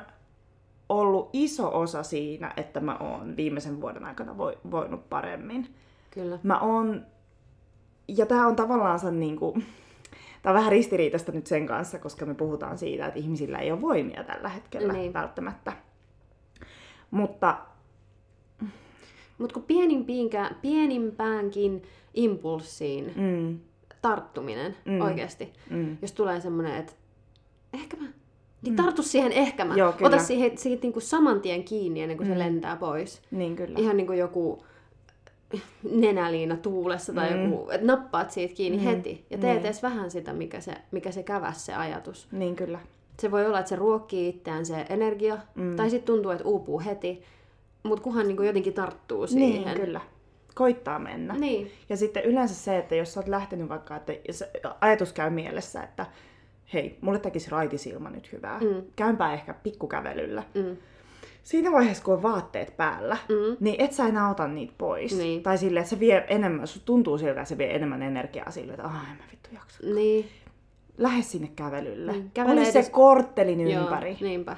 ollut 0.89 1.30
iso 1.34 1.80
osa 1.80 2.04
siinä, 2.04 2.54
että 2.58 2.80
mä 2.80 2.98
oon 2.98 3.38
viimeisen 3.38 3.82
vuoden 3.82 4.06
aikana 4.06 4.38
voi, 4.38 4.58
voinut 4.72 5.10
paremmin. 5.10 5.76
Kyllä. 6.12 6.39
Mä 6.43 6.60
oon, 6.60 7.06
ja 8.08 8.26
tää 8.26 8.48
on 8.48 8.56
tavallaan 8.56 9.00
se 9.00 9.12
niinku, 9.12 9.58
tää 10.41 10.52
on 10.52 10.58
vähän 10.58 10.72
ristiriitaista 10.72 11.32
nyt 11.32 11.48
sen 11.48 11.67
kanssa, 11.67 12.00
koska 12.00 12.26
me 12.26 12.34
puhutaan 12.34 12.78
siitä, 12.78 13.06
että 13.06 13.19
ihmisillä 13.19 13.58
ei 13.58 13.72
ole 13.72 13.82
voimia 13.82 14.24
tällä 14.24 14.50
hetkellä 14.50 14.93
Niin. 14.93 15.13
välttämättä. 15.13 15.74
Mutta 17.12 17.58
Mutta 19.38 19.54
kun 19.54 19.63
pienimpiinkään, 19.63 20.56
pienimpäänkin 20.62 21.84
impulssiin 22.13 23.13
mm, 23.15 23.60
tarttuminen 24.02 24.76
mm. 24.86 25.02
oikeasti, 25.02 25.54
mm, 25.69 25.98
jos 26.02 26.12
tulee 26.12 26.41
semmoinen, 26.41 26.76
että 26.76 26.93
ehkä 27.74 27.98
mä, 27.98 28.08
niin 28.63 28.76
tartu 28.76 29.04
siihen 29.04 29.32
ehkä 29.32 29.65
mä. 29.65 29.76
Joo, 29.76 29.91
kyllä. 29.91 30.08
Ota 30.15 30.23
siihen, 30.23 30.58
siitä 30.58 30.82
niinku 30.82 30.99
saman 30.99 31.41
tien 31.41 31.63
kiinni 31.63 32.02
ennen 32.02 32.17
kuin 32.17 32.28
mm. 32.28 32.34
se 32.34 32.39
lentää 32.39 32.76
pois. 32.76 33.21
niin 33.32 33.56
kyllä. 33.56 33.80
Ihan 33.80 33.97
niin 33.97 34.08
kuin 34.08 34.19
joku 34.19 34.65
nenäliina 35.91 36.58
tuulessa 36.58 37.13
tai 37.13 37.30
Mm. 37.30 37.38
mm. 37.38 37.52
joku, 37.52 37.69
että 37.71 37.88
nappaat 37.88 38.32
siitä 38.32 38.56
kiinni 38.56 38.78
Mm. 38.78 38.84
mm. 38.84 38.89
heti. 38.89 39.26
Ja 39.30 39.38
teet 39.38 39.54
Niin. 39.58 39.65
edes 39.65 39.84
vähän 39.84 40.12
sitä, 40.12 40.34
mikä 40.34 40.60
se, 40.62 40.73
mikä 40.91 41.12
se 41.12 41.23
käväs 41.23 41.65
se 41.65 41.73
ajatus. 41.73 42.28
Niin 42.32 42.56
kyllä. 42.56 42.80
Se 43.19 43.32
voi 43.32 43.45
olla, 43.45 43.60
että 43.60 43.69
se 43.69 43.76
ruokkii 43.76 44.30
itseään 44.30 44.65
se 44.65 44.86
energia, 44.89 45.38
Mm. 45.56 45.63
mm. 45.63 45.76
tai 45.76 45.89
sitten 45.89 46.13
tuntuu, 46.13 46.32
että 46.32 46.43
uupuu 46.45 46.80
heti. 46.80 47.23
Mutta 47.84 48.04
kunhan 48.04 48.28
niin 48.28 48.38
kuin 48.38 48.47
jotenkin 48.47 48.73
tarttuu 48.73 49.28
siihen. 49.28 49.65
Niin 49.76 49.86
kyllä. 49.86 50.02
Koittaa 50.56 50.99
mennä. 50.99 51.34
Niin. 51.34 51.71
Ja 51.89 51.97
sitten 51.97 52.23
yleensä 52.23 52.56
se, 52.56 52.78
että 52.78 52.95
jos 52.95 53.13
sä 53.13 53.19
oot 53.19 53.28
lähtenyt 53.28 53.69
vaikka, 53.69 53.95
että 53.95 54.13
ajatus 54.82 55.13
käy 55.13 55.30
mielessä, 55.30 55.84
että 55.84 56.06
hei, 56.73 56.97
mulle 57.02 57.19
tekisi 57.19 57.52
raitisilma 57.52 58.10
nyt 58.10 58.32
hyvää. 58.32 58.60
Mm. 58.60 58.82
Käympää 58.95 59.34
ehkä 59.34 59.54
pikkukävelyllä. 59.54 60.43
Mm. 60.56 60.78
Siinä 61.43 61.71
vaiheessa, 61.71 62.04
kun 62.04 62.13
on 62.13 62.23
vaatteet 62.23 62.78
päällä, 62.78 63.17
Mm. 63.30 63.58
niin 63.60 63.76
et 63.82 63.91
sä 63.91 64.08
enää 64.08 64.30
ota 64.30 64.47
niitä 64.47 64.73
pois. 64.78 65.17
Niin. 65.17 65.43
Tai 65.43 65.58
silleen, 65.58 65.82
että 65.82 65.89
se 65.89 65.99
vie 65.99 66.26
enemmän, 66.28 66.67
tuntuu 66.86 67.17
siltä, 67.17 67.32
että 67.41 67.45
se 67.45 67.58
vie 67.58 67.76
enemmän 67.76 68.02
energiaa 68.04 68.52
sille, 68.52 68.73
että 68.73 68.86
ah, 68.86 69.10
en 69.12 69.17
mä 69.17 69.23
vittu 69.32 69.49
jaksa. 69.54 69.80
Niin. 69.95 70.26
Lähde 70.97 71.21
sinne 71.21 71.52
kävelylle. 71.56 72.12
Niin, 72.12 72.32
kävele 72.34 72.54
Oli 72.62 72.69
edes- 72.69 72.86
se 72.86 72.91
korttelin 72.91 73.69
Joo, 73.71 73.84
ympäri. 73.84 74.17
niinpä. 74.21 74.58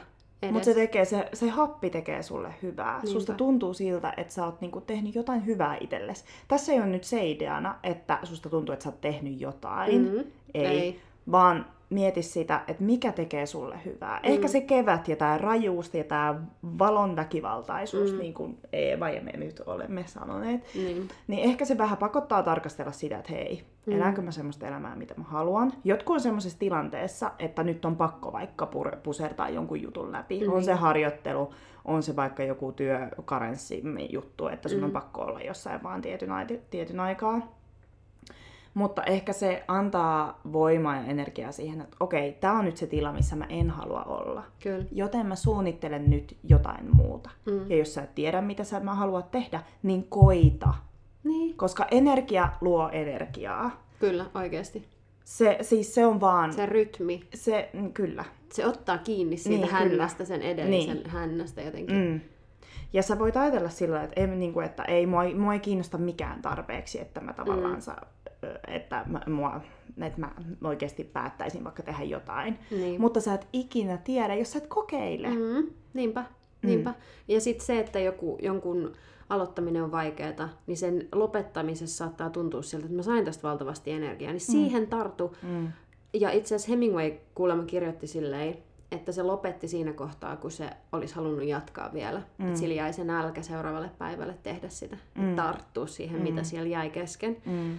Mutta 0.51 0.65
se, 0.65 0.73
tekee, 0.73 1.05
se, 1.05 1.29
se 1.33 1.49
happi 1.49 1.89
tekee 1.89 2.23
sulle 2.23 2.53
hyvää. 2.61 2.93
Niinpä. 2.93 3.07
Susta 3.07 3.33
tuntuu 3.33 3.73
siltä, 3.73 4.13
että 4.17 4.33
sä 4.33 4.45
oot 4.45 4.61
niinku 4.61 4.81
tehnyt 4.81 5.15
jotain 5.15 5.45
hyvää 5.45 5.77
itsellesi. 5.79 6.25
Tässä 6.47 6.71
ei 6.71 6.77
ole 6.79 6.87
nyt 6.87 7.03
se 7.03 7.25
ideana, 7.29 7.75
että 7.83 8.19
susta 8.23 8.49
tuntuu, 8.49 8.73
että 8.73 8.83
sä 8.83 8.89
oot 8.89 9.01
tehnyt 9.01 9.41
jotain. 9.41 10.01
Mhm. 10.01 10.17
Ei. 10.53 10.65
Ei. 10.67 10.99
Vaan 11.31 11.65
mieti 11.89 12.21
sitä, 12.21 12.61
että 12.67 12.83
mikä 12.83 13.11
tekee 13.11 13.45
sulle 13.45 13.79
hyvää. 13.85 14.19
Mm. 14.23 14.31
Ehkä 14.31 14.47
se 14.47 14.61
kevät 14.61 15.07
ja 15.07 15.15
tämä 15.15 15.37
rajuus 15.37 15.93
ja 15.93 16.03
tämä 16.03 16.35
valon 16.79 17.15
väkivaltaisuus, 17.15 18.11
mm. 18.13 18.17
niin 18.19 18.33
kuin 18.33 18.57
Eeva 18.73 19.09
ja 19.09 19.21
me 19.21 19.31
nyt 19.31 19.61
olemme 19.65 20.03
sanoneet, 20.07 20.61
Niin. 20.75 21.07
niin 21.27 21.49
ehkä 21.49 21.65
se 21.65 21.77
vähän 21.77 21.97
pakottaa 21.97 22.43
tarkastella 22.43 22.91
sitä, 22.91 23.17
että 23.17 23.31
hei, 23.31 23.63
mm. 23.85 23.93
eläänkö 23.93 24.21
mä 24.21 24.31
semmoista 24.31 24.67
elämää, 24.67 24.95
mitä 24.95 25.13
mä 25.17 25.23
haluan. 25.23 25.73
Jotkut 25.83 26.13
on 26.13 26.21
semmoisessa 26.21 26.59
tilanteessa, 26.59 27.31
että 27.39 27.63
nyt 27.63 27.85
on 27.85 27.95
pakko 27.95 28.31
vaikka 28.31 28.65
pur- 28.75 28.97
pusertaa 29.03 29.49
jonkun 29.49 29.81
jutun 29.81 30.11
läpi. 30.11 30.47
Mm. 30.47 30.53
On 30.53 30.63
se 30.63 30.73
harjoittelu, 30.73 31.53
on 31.85 32.03
se 32.03 32.15
vaikka 32.15 32.43
joku 32.43 32.71
työkarenssi 32.71 33.83
juttu, 34.09 34.47
että 34.47 34.69
sun 34.69 34.79
mm. 34.79 34.85
on 34.85 34.91
pakko 34.91 35.21
olla 35.21 35.41
jossain 35.41 35.83
vaan 35.83 36.01
tietyn, 36.01 36.31
ai- 36.31 36.61
tietyn 36.69 36.99
aikaa. 36.99 37.64
Mutta 38.75 39.03
ehkä 39.03 39.33
se 39.33 39.63
antaa 39.67 40.39
voimaa 40.53 40.95
ja 40.95 41.03
energiaa 41.05 41.51
siihen, 41.51 41.81
että 41.81 41.97
okei, 41.99 42.31
tämä 42.33 42.59
on 42.59 42.65
nyt 42.65 42.77
se 42.77 42.87
tila, 42.87 43.13
missä 43.13 43.35
mä 43.35 43.45
en 43.49 43.69
halua 43.69 44.03
olla. 44.03 44.43
Kyllä. 44.63 44.85
Joten 44.91 45.25
mä 45.25 45.35
suunnittelen 45.35 46.09
nyt 46.09 46.37
jotain 46.43 46.95
muuta. 46.95 47.29
Mm. 47.45 47.69
Ja 47.71 47.77
jos 47.77 47.93
sä 47.93 48.01
et 48.01 48.15
tiedä, 48.15 48.41
mitä 48.41 48.63
sä 48.63 48.79
mä 48.79 48.93
haluat 48.95 49.31
tehdä, 49.31 49.61
niin 49.83 50.03
koita. 50.09 50.73
Niin. 51.23 51.57
Koska 51.57 51.85
energia 51.91 52.49
luo 52.61 52.89
energiaa. 52.91 53.83
Kyllä, 53.99 54.25
oikeasti. 54.35 54.87
Se, 55.25 55.57
siis 55.61 55.95
se 55.95 56.05
on 56.05 56.21
vaan... 56.21 56.53
Se 56.53 56.65
rytmi. 56.65 57.21
se 57.33 57.69
mm, 57.73 57.93
kyllä. 57.93 58.25
Se 58.53 58.65
ottaa 58.65 58.97
kiinni 58.97 59.37
siitä 59.37 59.49
Niin, 59.49 59.61
niin, 59.61 59.69
kyllä. 59.69 59.89
hännästä, 59.89 60.25
sen 60.25 60.41
edellisen 60.41 60.97
Niin. 60.97 61.09
hännästä 61.09 61.61
jotenkin. 61.61 61.95
Mm. 61.95 62.19
Ja 62.93 63.03
sä 63.03 63.19
voit 63.19 63.37
ajatella 63.37 63.69
sillä, 63.69 64.03
että, 64.03 64.21
ei, 64.21 64.27
niin 64.27 64.53
kuin, 64.53 64.65
että 64.65 64.83
ei, 64.83 65.05
mua, 65.05 65.23
ei- 65.23 65.35
mua 65.35 65.53
ei 65.53 65.59
kiinnosta 65.59 65.97
mikään 65.97 66.41
tarpeeksi, 66.41 67.01
että 67.01 67.21
mä 67.21 67.33
tavallaan 67.33 67.73
mm. 67.75 67.81
sa, 67.81 67.95
ö, 68.24 68.24
että 68.67 69.03
mä, 69.07 69.21
mua, 69.27 69.61
että 70.01 70.19
mä 70.19 70.31
oikeasti 70.63 71.03
päättäisin 71.03 71.63
vaikka 71.63 71.83
tehdä 71.83 72.03
jotain. 72.03 72.59
Niin. 72.71 73.01
Mutta 73.01 73.21
sä 73.21 73.33
et 73.33 73.47
ikinä 73.53 73.97
tiedä, 73.97 74.35
jos 74.35 74.51
sä 74.51 74.57
et 74.57 74.67
kokeile. 74.67 75.27
Mm. 75.27 75.35
Mm, 75.35 75.69
niinpä, 75.93 76.23
niinpä. 76.61 76.89
Mm. 76.89 76.95
Ja 77.27 77.41
sitten 77.41 77.65
se, 77.65 77.79
että 77.79 77.99
joku, 77.99 78.37
jonkun 78.41 78.91
aloittaminen 79.29 79.83
on 79.83 79.91
vaikeaa, 79.91 80.49
niin 80.67 80.77
sen 80.77 81.07
lopettamisessa 81.11 81.97
saattaa 81.97 82.29
tuntua 82.29 82.61
siltä, 82.61 82.85
että 82.85 82.95
mä 82.95 83.03
sain 83.03 83.25
tästä 83.25 83.47
valtavasti 83.47 83.91
energiaa, 83.91 84.31
niin 84.31 84.41
siihen 84.41 84.87
tartu. 84.87 85.35
Mm. 85.43 85.67
Ja 86.13 86.31
itse 86.31 86.55
asiassa 86.55 86.71
Hemingway 86.71 87.11
kuulemma 87.35 87.63
kirjoitti 87.63 88.07
silleen, 88.07 88.57
että 88.91 89.11
se 89.11 89.23
lopetti 89.23 89.67
siinä 89.67 89.93
kohtaa, 89.93 90.35
kun 90.35 90.51
se 90.51 90.69
olisi 90.91 91.15
halunnut 91.15 91.47
jatkaa 91.47 91.93
vielä. 91.93 92.21
Mm. 92.37 92.47
Että 92.47 92.59
sillä 92.59 92.73
jäi 92.73 92.93
se 92.93 93.03
nälkä 93.03 93.41
seuraavalle 93.41 93.91
päivälle 93.97 94.35
tehdä 94.43 94.69
sitä, 94.69 94.97
mm. 95.15 95.35
tarttua 95.35 95.87
siihen, 95.87 96.17
mm. 96.17 96.23
mitä 96.23 96.43
siellä 96.43 96.69
jäi 96.69 96.89
kesken. 96.89 97.37
Mm. 97.45 97.77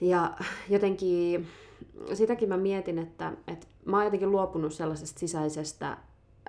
Ja 0.00 0.36
jotenkin 0.68 1.46
sitäkin 2.14 2.48
mä 2.48 2.56
mietin, 2.56 2.98
että, 2.98 3.32
että 3.46 3.66
mä 3.84 3.96
oon 3.96 4.04
jotenkin 4.04 4.30
luopunut 4.30 4.72
sellaisesta 4.72 5.20
sisäisestä 5.20 5.96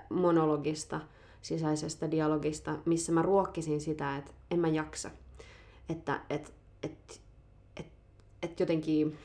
monologista, 0.10 1.00
sisäisestä 1.42 2.12
dialogista, 2.12 2.76
missä 2.86 3.12
mä 3.12 3.22
ruokkisin 3.22 3.82
sitä, 3.82 4.18
että 4.18 4.32
en 4.52 4.60
mä 4.60 4.68
jaksa. 4.68 5.10
Että 5.90 6.20
et, 6.30 6.54
et, 6.84 7.22
et, 7.78 7.86
et 8.44 8.60
jotenkin, 8.60 9.18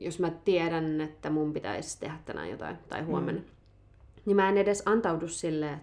jos 0.00 0.18
mä 0.18 0.30
tiedän, 0.30 1.00
että 1.00 1.30
mun 1.30 1.52
pitäisi 1.52 2.00
tehdä 2.00 2.18
tänään 2.24 2.50
jotain 2.50 2.76
tai 2.88 3.02
huomenna, 3.02 3.40
mm. 3.40 3.46
niin 4.26 4.36
mä 4.36 4.48
en 4.48 4.58
edes 4.58 4.82
antaudu 4.86 5.28
silleen, 5.28 5.80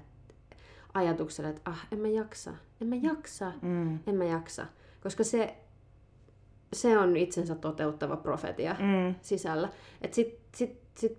ajatukselle, 0.93 1.49
että 1.49 1.61
ah, 1.65 1.87
en 1.91 1.99
mä 1.99 2.07
jaksa, 2.07 2.53
en 2.81 2.87
mä 2.87 2.95
jaksa, 2.95 3.51
Mm. 3.61 3.99
en 4.07 4.15
mä 4.15 4.23
jaksa. 4.23 4.65
Koska 5.03 5.23
se, 5.23 5.57
se 6.73 6.97
on 6.97 7.17
itsensä 7.17 7.55
toteuttava 7.55 8.17
profetia 8.17 8.73
Mm. 8.79 9.15
sisällä. 9.21 9.69
Että 10.01 10.15
sit, 10.15 10.39
sit, 10.55 10.79
sit 10.97 11.17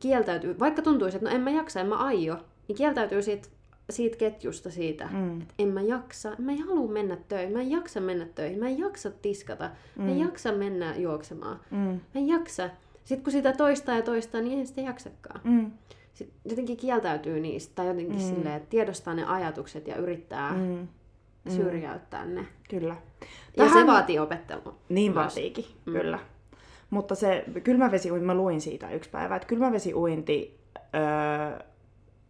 kieltäytyy, 0.00 0.58
vaikka 0.58 0.82
tuntuisi, 0.82 1.16
että 1.16 1.28
no 1.30 1.34
en 1.36 1.40
mä 1.40 1.50
jaksa, 1.50 1.80
en 1.80 1.86
mä 1.86 1.96
aio, 1.96 2.36
niin 2.68 2.76
kieltäytyy 2.76 3.22
siitä, 3.22 3.48
siitä 3.90 4.16
ketjusta 4.16 4.70
siitä, 4.70 5.08
Mm. 5.12 5.40
että 5.40 5.54
en 5.58 5.68
mä 5.68 5.80
jaksa, 5.82 6.32
mä 6.38 6.52
en 6.52 6.58
halua 6.62 6.90
mennä 6.92 7.16
töihin, 7.28 7.52
mä 7.52 7.60
en 7.60 7.70
jaksa 7.70 8.00
mennä 8.00 8.26
töihin, 8.34 8.58
mä 8.58 8.68
en 8.68 8.78
jaksa 8.78 9.10
tiskata, 9.10 9.70
mä 9.96 10.04
en 10.04 10.10
Mm. 10.14 10.18
jaksa 10.20 10.52
mennä 10.52 10.96
juoksemaan, 10.96 11.60
Mm. 11.70 11.76
mä 11.78 12.00
en 12.14 12.28
jaksa. 12.28 12.70
Sitten 13.04 13.24
kun 13.24 13.32
sitä 13.32 13.52
toistaa 13.52 13.96
ja 13.96 14.02
toistaa, 14.02 14.40
niin 14.40 14.58
ei 14.58 14.66
sitä 14.66 14.80
jaksakaan. 14.80 15.40
Mm. 15.44 15.70
Sitten 16.14 16.38
jotenkin 16.50 16.76
kieltäytyy 16.76 17.40
niistä, 17.40 17.74
tai 17.74 17.86
jotenkin 17.86 18.16
Mm. 18.16 18.22
mm. 18.22 18.28
silleen, 18.28 18.54
että 18.54 18.68
tiedostaa 18.70 19.14
ne 19.14 19.24
ajatukset 19.24 19.88
ja 19.88 19.96
yrittää 19.96 20.52
mm. 20.52 20.88
Mm. 21.44 21.50
syrjäyttää 21.50 22.24
ne. 22.24 22.46
Kyllä. 22.70 22.96
Ja 23.56 23.64
se 23.64 23.70
Tähän- 23.70 23.86
vaatii 23.86 24.18
opettelua. 24.18 24.74
Niin 24.88 25.12
Myös. 25.12 25.16
vaatiikin, 25.24 25.64
Mm. 25.86 25.92
kyllä. 25.92 26.18
Mutta 26.90 27.14
se 27.14 27.44
kylmävesiuinti, 27.64 28.26
mä 28.26 28.34
luin 28.34 28.60
siitä 28.60 28.90
yksi 28.90 29.10
päivä, 29.10 29.36
että 29.36 29.48
kylmävesiuinti, 29.48 30.60
öö, 30.94 31.58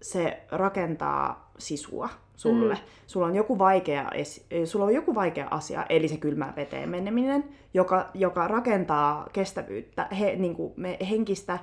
se 0.03 0.41
rakentaa 0.51 1.51
sisua 1.59 2.09
sulle. 2.37 2.75
Mm. 2.75 2.81
Sulla, 3.07 3.27
on 3.27 3.35
joku 3.35 3.59
vaikea, 3.59 4.11
eh, 4.51 4.67
sulla 4.67 4.85
on 4.85 4.95
joku 4.95 5.15
vaikea 5.15 5.49
asia, 5.51 5.87
eli 5.89 6.09
se 6.09 6.17
kylmään 6.17 6.57
veteen 6.57 6.89
meneminen, 6.89 7.45
joka, 7.75 8.11
joka 8.15 8.49
rakentaa 8.49 9.27
kestävyyttä, 9.33 10.09
he, 10.21 10.37
niin 10.37 10.55
kuin 10.55 10.73
me, 10.77 10.97
henkistä 11.11 11.59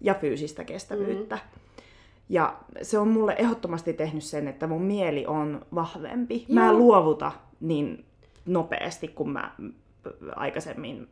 ja 0.00 0.14
fyysistä 0.14 0.64
kestävyyttä. 0.64 1.34
Mm. 1.36 1.60
Ja 2.28 2.56
se 2.82 2.98
on 2.98 3.08
mulle 3.08 3.34
ehdottomasti 3.38 3.92
tehnyt 3.92 4.24
sen, 4.24 4.48
että 4.48 4.66
mun 4.66 4.82
mieli 4.82 5.26
on 5.26 5.66
vahvempi. 5.74 6.46
Mä 6.48 6.60
en 6.60 6.70
Joo. 6.70 6.78
luovuta 6.78 7.32
niin 7.60 8.04
nopeasti 8.46 9.08
kuin 9.08 9.30
mä 9.30 9.50
aikaisemmin 10.36 11.08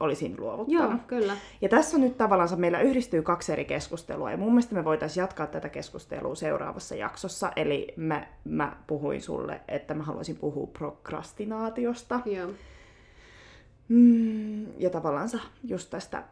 olisin 0.00 0.34
luovuttanut. 0.38 0.90
Joo, 0.90 0.98
kyllä. 1.06 1.36
Ja 1.60 1.68
tässä 1.68 1.98
nyt 1.98 2.16
tavallaan 2.16 2.60
meillä 2.60 2.80
yhdistyy 2.80 3.22
kaksi 3.22 3.52
eri 3.52 3.64
keskustelua, 3.64 4.30
ja 4.30 4.36
mun 4.36 4.48
mielestä 4.48 4.74
me 4.74 4.84
voitaisiin 4.84 5.22
jatkaa 5.22 5.46
tätä 5.46 5.68
keskustelua 5.68 6.34
seuraavassa 6.34 6.94
jaksossa. 6.94 7.52
Eli 7.56 7.94
mä, 7.96 8.26
mä 8.44 8.76
puhuin 8.86 9.22
sulle, 9.22 9.60
että 9.68 9.94
mä 9.94 10.02
haluaisin 10.02 10.36
puhua 10.36 10.66
prokrastinaatiosta. 10.66 12.20
Joo. 12.24 12.50
Mm, 13.88 14.66
ja 14.78 14.90
tavallaan 14.90 15.28
just 15.64 15.90
tästä 15.90 16.22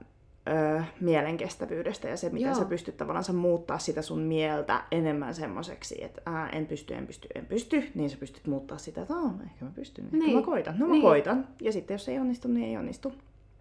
ö, 0.49 0.83
mielenkestävyydestä 1.01 2.09
ja 2.09 2.17
se, 2.17 2.29
miten 2.31 2.47
Joo. 2.51 2.59
sä 2.59 2.65
pystyt 2.65 2.97
tavallaan 2.97 3.35
muuttaa 3.37 3.79
sitä 3.79 4.03
sun 4.03 4.21
mieltä 4.21 4.85
enemmän 4.91 5.35
semmoiseksi, 5.35 6.05
että 6.05 6.23
ää, 6.27 6.49
en 6.49 6.67
pysty, 6.67 6.95
en 6.95 7.07
pysty, 7.07 7.29
en 7.35 7.47
pysty, 7.47 7.91
niin 7.95 8.11
sä 8.11 8.17
pystyt 8.17 8.47
muuttaa 8.47 8.79
sitä, 8.79 9.03
että 9.03 9.15
"Aa, 9.15 9.35
ehkä 9.45 9.65
mä 9.65 9.71
pystyn, 9.75 10.05
ehkä 10.05 10.17
Niin. 10.17 10.37
mä 10.37 10.43
koitan, 10.43 10.79
no 10.79 10.87
mä 10.87 10.93
Niin. 10.93 11.03
koitan. 11.03 11.49
Ja 11.61 11.73
sitten 11.73 11.95
jos 11.95 12.09
ei 12.09 12.19
onnistu, 12.19 12.49
niin 12.49 12.67
ei 12.69 12.77
onnistu. 12.77 13.13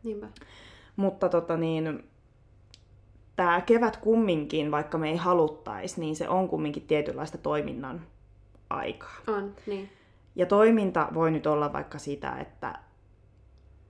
Niinpä. 0.04 0.28
Mutta 0.96 1.30
tota 1.30 1.58
niin, 1.58 2.04
tämä 3.36 3.62
kevät 3.62 3.98
kumminkin, 3.98 4.72
vaikka 4.72 4.98
me 4.98 5.10
ei 5.10 5.18
haluttaisi, 5.18 6.00
niin 6.00 6.16
se 6.16 6.30
on 6.30 6.48
kumminkin 6.50 6.84
tietynlaista 6.88 7.38
toiminnan 7.38 8.02
aikaa. 8.70 9.16
On, 9.28 9.56
niin. 9.68 9.90
Ja 10.36 10.46
toiminta 10.46 11.08
voi 11.14 11.32
nyt 11.32 11.48
olla 11.48 11.74
vaikka 11.74 11.98
sitä, 11.98 12.32
että 12.40 12.80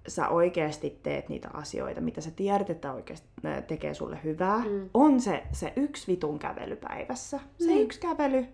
sä 0.07 0.27
oikeasti 0.29 0.99
teet 1.03 1.29
niitä 1.29 1.49
asioita, 1.53 2.01
mitä 2.01 2.21
sä 2.21 2.31
tiedät, 2.31 2.69
että 2.69 2.93
oikeasti 2.93 3.27
ne 3.43 3.61
tekee 3.61 3.93
sulle 3.93 4.19
hyvää. 4.23 4.57
Mm. 4.57 4.89
On 4.93 5.19
se, 5.21 5.43
se 5.51 5.73
yksi 5.75 6.11
vitun 6.11 6.39
kävely 6.39 6.75
päivässä. 6.75 7.39
Se 7.59 7.67
Niin. 7.67 7.81
yksi 7.83 7.99
kävely. 7.99 8.45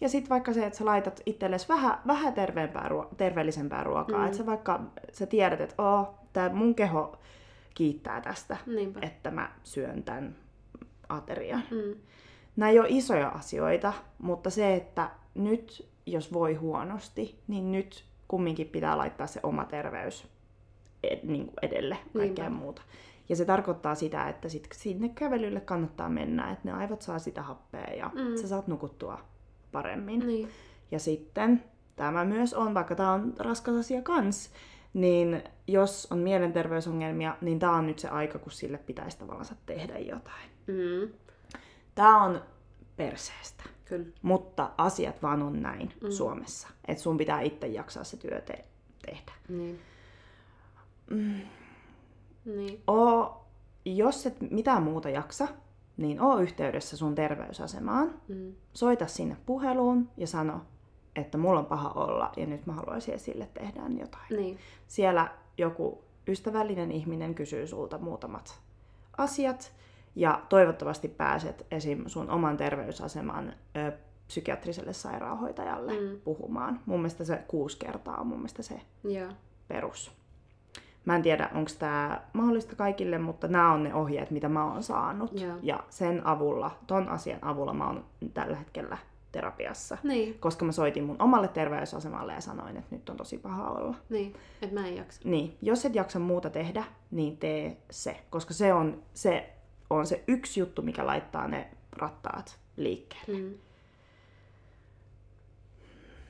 Ja 0.00 0.08
sitten 0.08 0.30
vaikka 0.30 0.52
se, 0.52 0.66
että 0.66 0.78
sä 0.78 0.84
laitat 0.84 1.20
itsellesi 1.26 1.68
vähän, 1.68 1.98
vähän 2.06 2.32
terveempää, 2.34 2.88
ruo- 2.88 3.14
terveellisempää 3.16 3.84
ruokaa. 3.84 4.18
Mm. 4.18 4.24
Että 4.24 4.36
sä 4.38 4.46
vaikka 4.46 4.80
sä 5.12 5.26
tiedät, 5.26 5.60
että 5.60 5.82
oh, 5.82 6.14
tää 6.32 6.48
mun 6.52 6.74
keho 6.74 7.16
kiittää 7.74 8.20
tästä, 8.20 8.56
Niinpä. 8.66 9.00
että 9.02 9.30
mä 9.30 9.50
syön 9.62 10.02
tämän 10.02 10.36
aterian. 11.08 11.62
Mm. 11.70 12.00
Nämä 12.56 12.70
ei 12.70 12.78
ole 12.78 12.88
isoja 12.90 13.28
asioita, 13.28 13.92
mutta 14.18 14.50
se, 14.50 14.74
että 14.74 15.10
nyt 15.34 15.88
jos 16.06 16.32
voi 16.32 16.54
huonosti, 16.54 17.38
niin 17.48 17.72
nyt 17.72 18.04
kumminkin 18.28 18.68
pitää 18.68 18.98
laittaa 18.98 19.26
se 19.26 19.40
oma 19.42 19.64
terveys 19.64 20.28
ed- 21.04 21.26
niin 21.26 21.46
kuin 21.46 21.54
edelle 21.62 21.98
kaikkea 22.16 22.44
Niinpä. 22.48 22.60
muuta. 22.62 22.82
Ja 23.28 23.36
se 23.36 23.44
tarkoittaa 23.44 23.94
sitä, 23.94 24.28
että 24.28 24.48
sit 24.48 24.68
sinne 24.74 25.08
kävelylle 25.08 25.60
kannattaa 25.60 26.08
mennä, 26.08 26.50
että 26.50 26.68
ne 26.68 26.72
aivot 26.72 27.02
saa 27.02 27.18
sitä 27.18 27.42
happea 27.42 27.94
ja 27.96 28.10
Mm. 28.14 28.36
sä 28.36 28.48
saat 28.48 28.66
nukuttua 28.68 29.20
paremmin. 29.72 30.18
Niin. 30.26 30.48
Ja 30.90 30.98
sitten 30.98 31.64
tämä 31.96 32.24
myös 32.24 32.54
on, 32.54 32.74
vaikka 32.74 32.94
tämä 32.94 33.12
on 33.12 33.34
raskas 33.38 33.74
asia 33.74 34.02
kans, 34.02 34.50
niin 34.94 35.42
jos 35.66 36.08
on 36.10 36.18
mielenterveysongelmia, 36.18 37.36
niin 37.40 37.58
tämä 37.58 37.76
on 37.76 37.86
nyt 37.86 37.98
se 37.98 38.08
aika, 38.08 38.38
kun 38.38 38.52
sille 38.52 38.78
pitäisi 38.78 39.18
tavallaan 39.18 39.46
tehdä 39.66 39.98
jotain. 39.98 40.50
Mm. 40.66 41.12
Tämä 41.94 42.22
on 42.24 42.42
perseestä. 42.96 43.64
Kyllä. 43.84 44.06
Mutta 44.22 44.70
asiat 44.78 45.22
vaan 45.22 45.42
on 45.42 45.62
näin 45.62 45.92
Mm. 46.00 46.06
mm. 46.06 46.10
Suomessa. 46.10 46.68
Että 46.88 47.02
sun 47.02 47.16
pitää 47.16 47.40
itse 47.40 47.66
jaksaa 47.66 48.04
se 48.04 48.16
työ 48.16 48.40
te- 48.40 48.64
tehdä. 49.06 49.32
Niin. 49.48 49.70
Mm. 49.72 49.78
Niin. 52.44 52.82
Oo, 52.86 53.44
jos 53.84 54.26
et 54.26 54.40
mitään 54.50 54.82
muuta 54.82 55.08
jaksa, 55.10 55.48
niin 55.96 56.20
oo 56.20 56.38
yhteydessä 56.38 56.96
sun 56.96 57.14
terveysasemaan. 57.14 58.14
Mm. 58.28 58.52
Soita 58.74 59.06
sinne 59.06 59.36
puheluun 59.46 60.08
ja 60.16 60.26
sano, 60.26 60.60
että 61.16 61.38
mulla 61.38 61.58
on 61.60 61.66
paha 61.66 61.90
olla 61.90 62.32
ja 62.36 62.46
nyt 62.46 62.66
mä 62.66 62.72
haluaisin, 62.72 63.14
että 63.14 63.24
sille 63.24 63.48
tehdään 63.54 63.98
jotain. 63.98 64.36
Niin. 64.36 64.58
Siellä 64.88 65.28
joku 65.58 66.02
ystävällinen 66.28 66.92
ihminen 66.92 67.34
kysyy 67.34 67.66
sulta 67.66 67.98
muutamat 67.98 68.60
asiat 69.18 69.72
ja 70.16 70.42
toivottavasti 70.48 71.08
pääset 71.08 71.66
esim. 71.70 72.04
sun 72.06 72.30
oman 72.30 72.56
terveysaseman 72.56 73.52
ö, 73.76 73.92
psykiatriselle 74.26 74.92
sairaanhoitajalle 74.92 75.92
Mm. 75.92 75.98
mm. 76.08 76.20
puhumaan. 76.20 76.80
Mun 76.86 76.98
mielestä 77.00 77.24
se 77.24 77.44
kuusi 77.48 77.78
kertaa 77.78 78.16
on 78.16 78.26
mun 78.26 78.38
mielestä 78.38 78.62
se 78.62 78.80
Joo. 79.04 79.32
perus. 79.68 80.12
Mä 81.04 81.16
en 81.16 81.22
tiedä, 81.22 81.50
onko 81.54 81.70
tämä 81.78 82.20
mahdollista 82.32 82.76
kaikille, 82.76 83.18
mutta 83.18 83.48
nämä 83.48 83.72
on 83.72 83.82
ne 83.82 83.94
ohjeet, 83.94 84.30
mitä 84.30 84.48
mä 84.48 84.64
oon 84.64 84.82
saanut. 84.82 85.40
Joo. 85.40 85.56
Ja 85.62 85.84
sen 85.90 86.26
avulla, 86.26 86.78
ton 86.86 87.08
asian 87.08 87.44
avulla 87.44 87.72
mä 87.72 87.86
oon 87.86 88.04
tällä 88.34 88.56
hetkellä 88.56 88.98
terapiassa. 89.32 89.98
Niin. 90.02 90.38
Koska 90.38 90.64
mä 90.64 90.72
soitin 90.72 91.04
mun 91.04 91.22
omalle 91.22 91.48
terveysasemalle 91.48 92.32
ja 92.32 92.40
sanoin, 92.40 92.76
että 92.76 92.96
nyt 92.96 93.08
on 93.08 93.16
tosi 93.16 93.38
paha 93.38 93.70
olla. 93.70 93.96
Niin. 94.08 94.34
Että 94.62 94.80
mä 94.80 94.86
en 94.86 94.96
jaksa. 94.96 95.20
Niin, 95.24 95.56
jos 95.62 95.84
et 95.84 95.94
jaksa 95.94 96.18
muuta 96.18 96.50
tehdä, 96.50 96.84
niin 97.10 97.36
tee 97.36 97.76
se. 97.90 98.20
Koska 98.30 98.54
se 98.54 98.72
on 98.72 99.02
se, 99.14 99.52
on 99.90 100.06
se 100.06 100.24
yksi 100.28 100.60
juttu, 100.60 100.82
mikä 100.82 101.06
laittaa 101.06 101.48
ne 101.48 101.70
rattaat 101.92 102.58
liikkeelle. 102.76 103.40
Mm. 103.40 103.54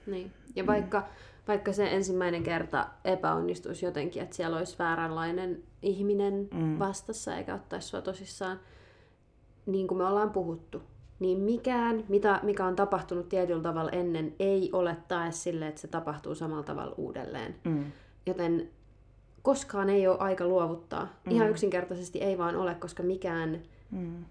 Niin. 0.06 0.32
Ja 0.56 0.66
vaikka, 0.66 1.02
vaikka 1.50 1.72
se 1.72 1.86
ensimmäinen 1.94 2.42
kerta 2.42 2.86
epäonnistuisi 3.04 3.84
jotenkin, 3.86 4.22
että 4.22 4.36
siellä 4.36 4.56
olisi 4.56 4.76
vääränlainen 4.78 5.62
ihminen 5.82 6.48
Mm. 6.54 6.78
vastassa 6.78 7.36
eikä 7.36 7.54
ottaisi 7.54 7.88
sua 7.88 8.00
tosissaan, 8.02 8.60
niin 9.66 9.86
kuin 9.88 9.98
me 9.98 10.04
ollaan 10.04 10.30
puhuttu, 10.30 10.82
niin 11.20 11.38
mikään, 11.38 12.04
mitä, 12.08 12.40
mikä 12.42 12.66
on 12.66 12.76
tapahtunut 12.76 13.28
tietyllä 13.28 13.62
tavalla 13.62 13.90
ennen, 13.90 14.34
ei 14.38 14.70
ole 14.72 14.96
tae 15.08 15.32
sille, 15.32 15.68
että 15.68 15.80
se 15.80 15.88
tapahtuu 15.88 16.34
samalla 16.34 16.62
tavalla 16.62 16.94
uudelleen. 16.96 17.54
Mm. 17.64 17.84
Joten 18.26 18.70
koskaan 19.42 19.90
ei 19.90 20.06
ole 20.08 20.18
aika 20.18 20.46
luovuttaa. 20.46 21.02
Mm. 21.26 21.32
Ihan 21.32 21.50
yksinkertaisesti 21.50 22.18
ei 22.22 22.38
vaan 22.38 22.56
ole, 22.56 22.74
koska 22.74 23.02
mikään, 23.02 23.60
Mm. 23.90 24.24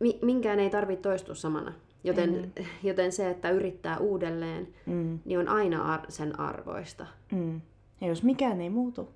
mi, 0.00 0.18
minkään 0.22 0.58
ei 0.60 0.70
tarvitse 0.70 1.02
toistua 1.02 1.34
samana. 1.34 1.72
Joten, 2.04 2.52
Mm. 2.56 2.64
joten 2.88 3.12
se, 3.12 3.30
että 3.30 3.50
yrittää 3.50 3.98
uudelleen, 3.98 4.68
Mm. 4.86 5.18
niin 5.24 5.38
on 5.38 5.48
aina 5.48 5.94
ar- 5.94 6.06
sen 6.10 6.40
arvoista. 6.40 7.06
Mm. 7.32 7.60
Ja 8.00 8.06
jos 8.08 8.22
mikään 8.22 8.60
ei 8.60 8.70
muutu, 8.70 9.08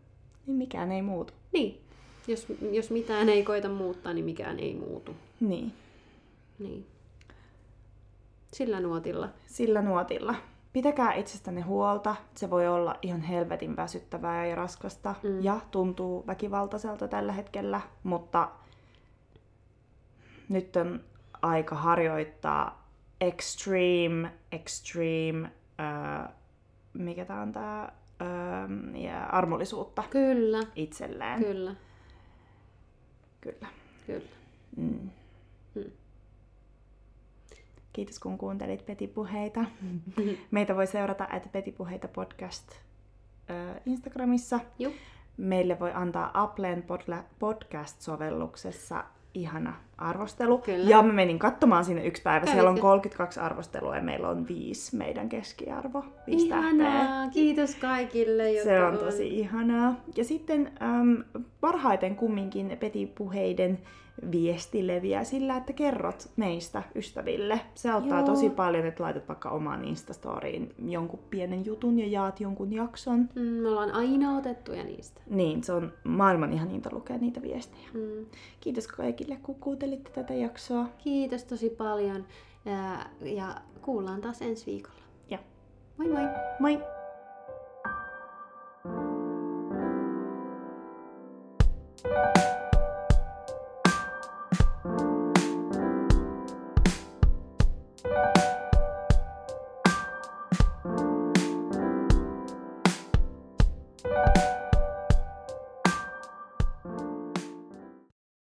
niin 0.46 0.56
mikään 0.56 0.92
ei 0.92 1.02
muutu. 1.02 1.32
Niin. 1.52 1.80
Jos, 2.28 2.46
jos 2.72 2.90
mitään 2.90 3.28
ei 3.28 3.42
koita 3.44 3.68
muuttaa, 3.68 4.12
niin 4.12 4.24
mikään 4.24 4.58
ei 4.58 4.74
muutu. 4.74 5.14
Niin, 5.40 5.72
Niin. 6.58 6.86
Sillä 8.52 8.80
nuotilla. 8.80 9.28
sillä 9.46 9.82
nuotilla. 9.82 10.34
Pitäkää 10.72 11.14
itsestänne 11.14 11.60
huolta. 11.60 12.16
Se 12.34 12.50
voi 12.50 12.68
olla 12.68 12.96
ihan 13.02 13.20
helvetin 13.20 13.76
väsyttävää 13.76 14.46
ja 14.46 14.54
raskasta 14.54 15.14
Mm. 15.22 15.44
ja 15.44 15.60
tuntuu 15.70 16.26
väkivaltaiselta 16.26 17.08
tällä 17.08 17.32
hetkellä, 17.32 17.80
mutta 18.02 18.48
nyt 20.48 20.76
on 20.76 21.00
aika 21.42 21.74
harjoittaa 21.76 22.88
extreme, 23.20 24.32
extreme, 24.52 25.50
öö, 25.80 26.28
mikä 26.92 27.24
tää 27.24 27.40
on 27.42 27.52
tää, 27.52 27.92
öö, 28.22 28.98
ja 28.98 29.24
armollisuutta 29.26 30.04
Kyllä, 30.10 30.62
itselleen. 30.76 31.38
kyllä, 31.44 31.74
Kyllä. 33.40 33.68
kyllä. 34.06 34.28
Mm. 34.76 35.10
Kiitos 37.92 38.18
kun 38.18 38.38
kuuntelit 38.38 38.86
Petipuheita. 38.86 39.64
Meitä 40.50 40.76
voi 40.76 40.86
seurata 40.86 41.26
at 41.30 41.52
Petipuheita 41.52 42.08
podcast 42.08 42.72
Instagramissa. 43.86 44.60
Juh. 44.78 44.92
Meille 45.36 45.78
voi 45.80 45.92
antaa 45.94 46.30
Applen 46.42 46.82
podla- 46.82 47.24
podcast-sovelluksessa 47.38 49.04
ihana 49.34 49.74
arvostelu. 49.98 50.58
Kyllä. 50.58 50.90
Ja 50.90 51.02
mä 51.02 51.12
menin 51.12 51.38
katsomaan 51.38 51.84
sinne 51.84 52.06
yksi 52.06 52.22
päivä. 52.22 52.46
Siellä 52.46 52.70
on 52.70 52.74
Kävitkö? 52.74 52.88
32 52.88 53.40
arvostelua 53.40 53.96
ja 53.96 54.02
meillä 54.02 54.28
on 54.28 54.48
viisi 54.48 54.96
meidän 54.96 55.28
keskiarvo. 55.28 56.04
Viisi 56.26 56.48
tähteä. 56.48 56.70
Ihanaa, 56.70 57.30
kiitos 57.30 57.74
kaikille, 57.74 58.52
jotka 58.52 58.70
Se 58.70 58.84
on 58.84 58.98
tosi 58.98 59.38
ihanaa. 59.38 59.94
Ja 60.16 60.24
sitten 60.24 60.72
äm, 60.82 61.24
parhaiten 61.60 62.16
kumminkin 62.16 62.76
Peti-puheiden 62.80 63.78
viesti 64.32 64.86
leviää 64.86 65.24
sillä, 65.24 65.56
että 65.56 65.72
kerrot 65.72 66.30
meistä 66.36 66.82
ystäville. 66.94 67.60
Se 67.74 67.90
auttaa 67.90 68.18
Joo. 68.18 68.26
tosi 68.26 68.50
paljon, 68.50 68.86
että 68.86 69.02
laitat 69.02 69.28
vaikka 69.28 69.50
omaan 69.50 69.84
Instastoriin 69.84 70.74
jonkun 70.88 71.20
pienen 71.30 71.64
jutun 71.64 71.98
ja 71.98 72.06
jaat 72.06 72.40
jonkun 72.40 72.72
jakson. 72.72 73.28
Mm, 73.34 73.42
me 73.42 73.68
ollaan 73.68 73.92
aina 73.92 74.36
otettuja 74.36 74.84
niistä. 74.84 75.20
Niin, 75.26 75.64
se 75.64 75.72
on 75.72 75.92
maailman 76.04 76.52
ihaninta 76.52 76.90
lukea 76.92 77.18
niitä 77.18 77.42
viestejä. 77.42 77.88
Mm. 77.94 78.26
Kiitos 78.60 78.88
kaikille, 78.88 79.38
kun 79.42 79.54
kuuntelitte 79.54 80.10
tätä 80.10 80.34
jaksoa. 80.34 80.88
Kiitos 80.98 81.44
tosi 81.44 81.70
paljon 81.70 82.26
ja, 82.64 83.06
ja 83.22 83.54
kuullaan 83.82 84.20
taas 84.20 84.42
ensi 84.42 84.66
viikolla. 84.66 85.00
Ja 85.30 85.38
Moi 85.96 86.08
moi! 86.08 86.22
moi! 86.60 86.78
Moi! 92.04 92.59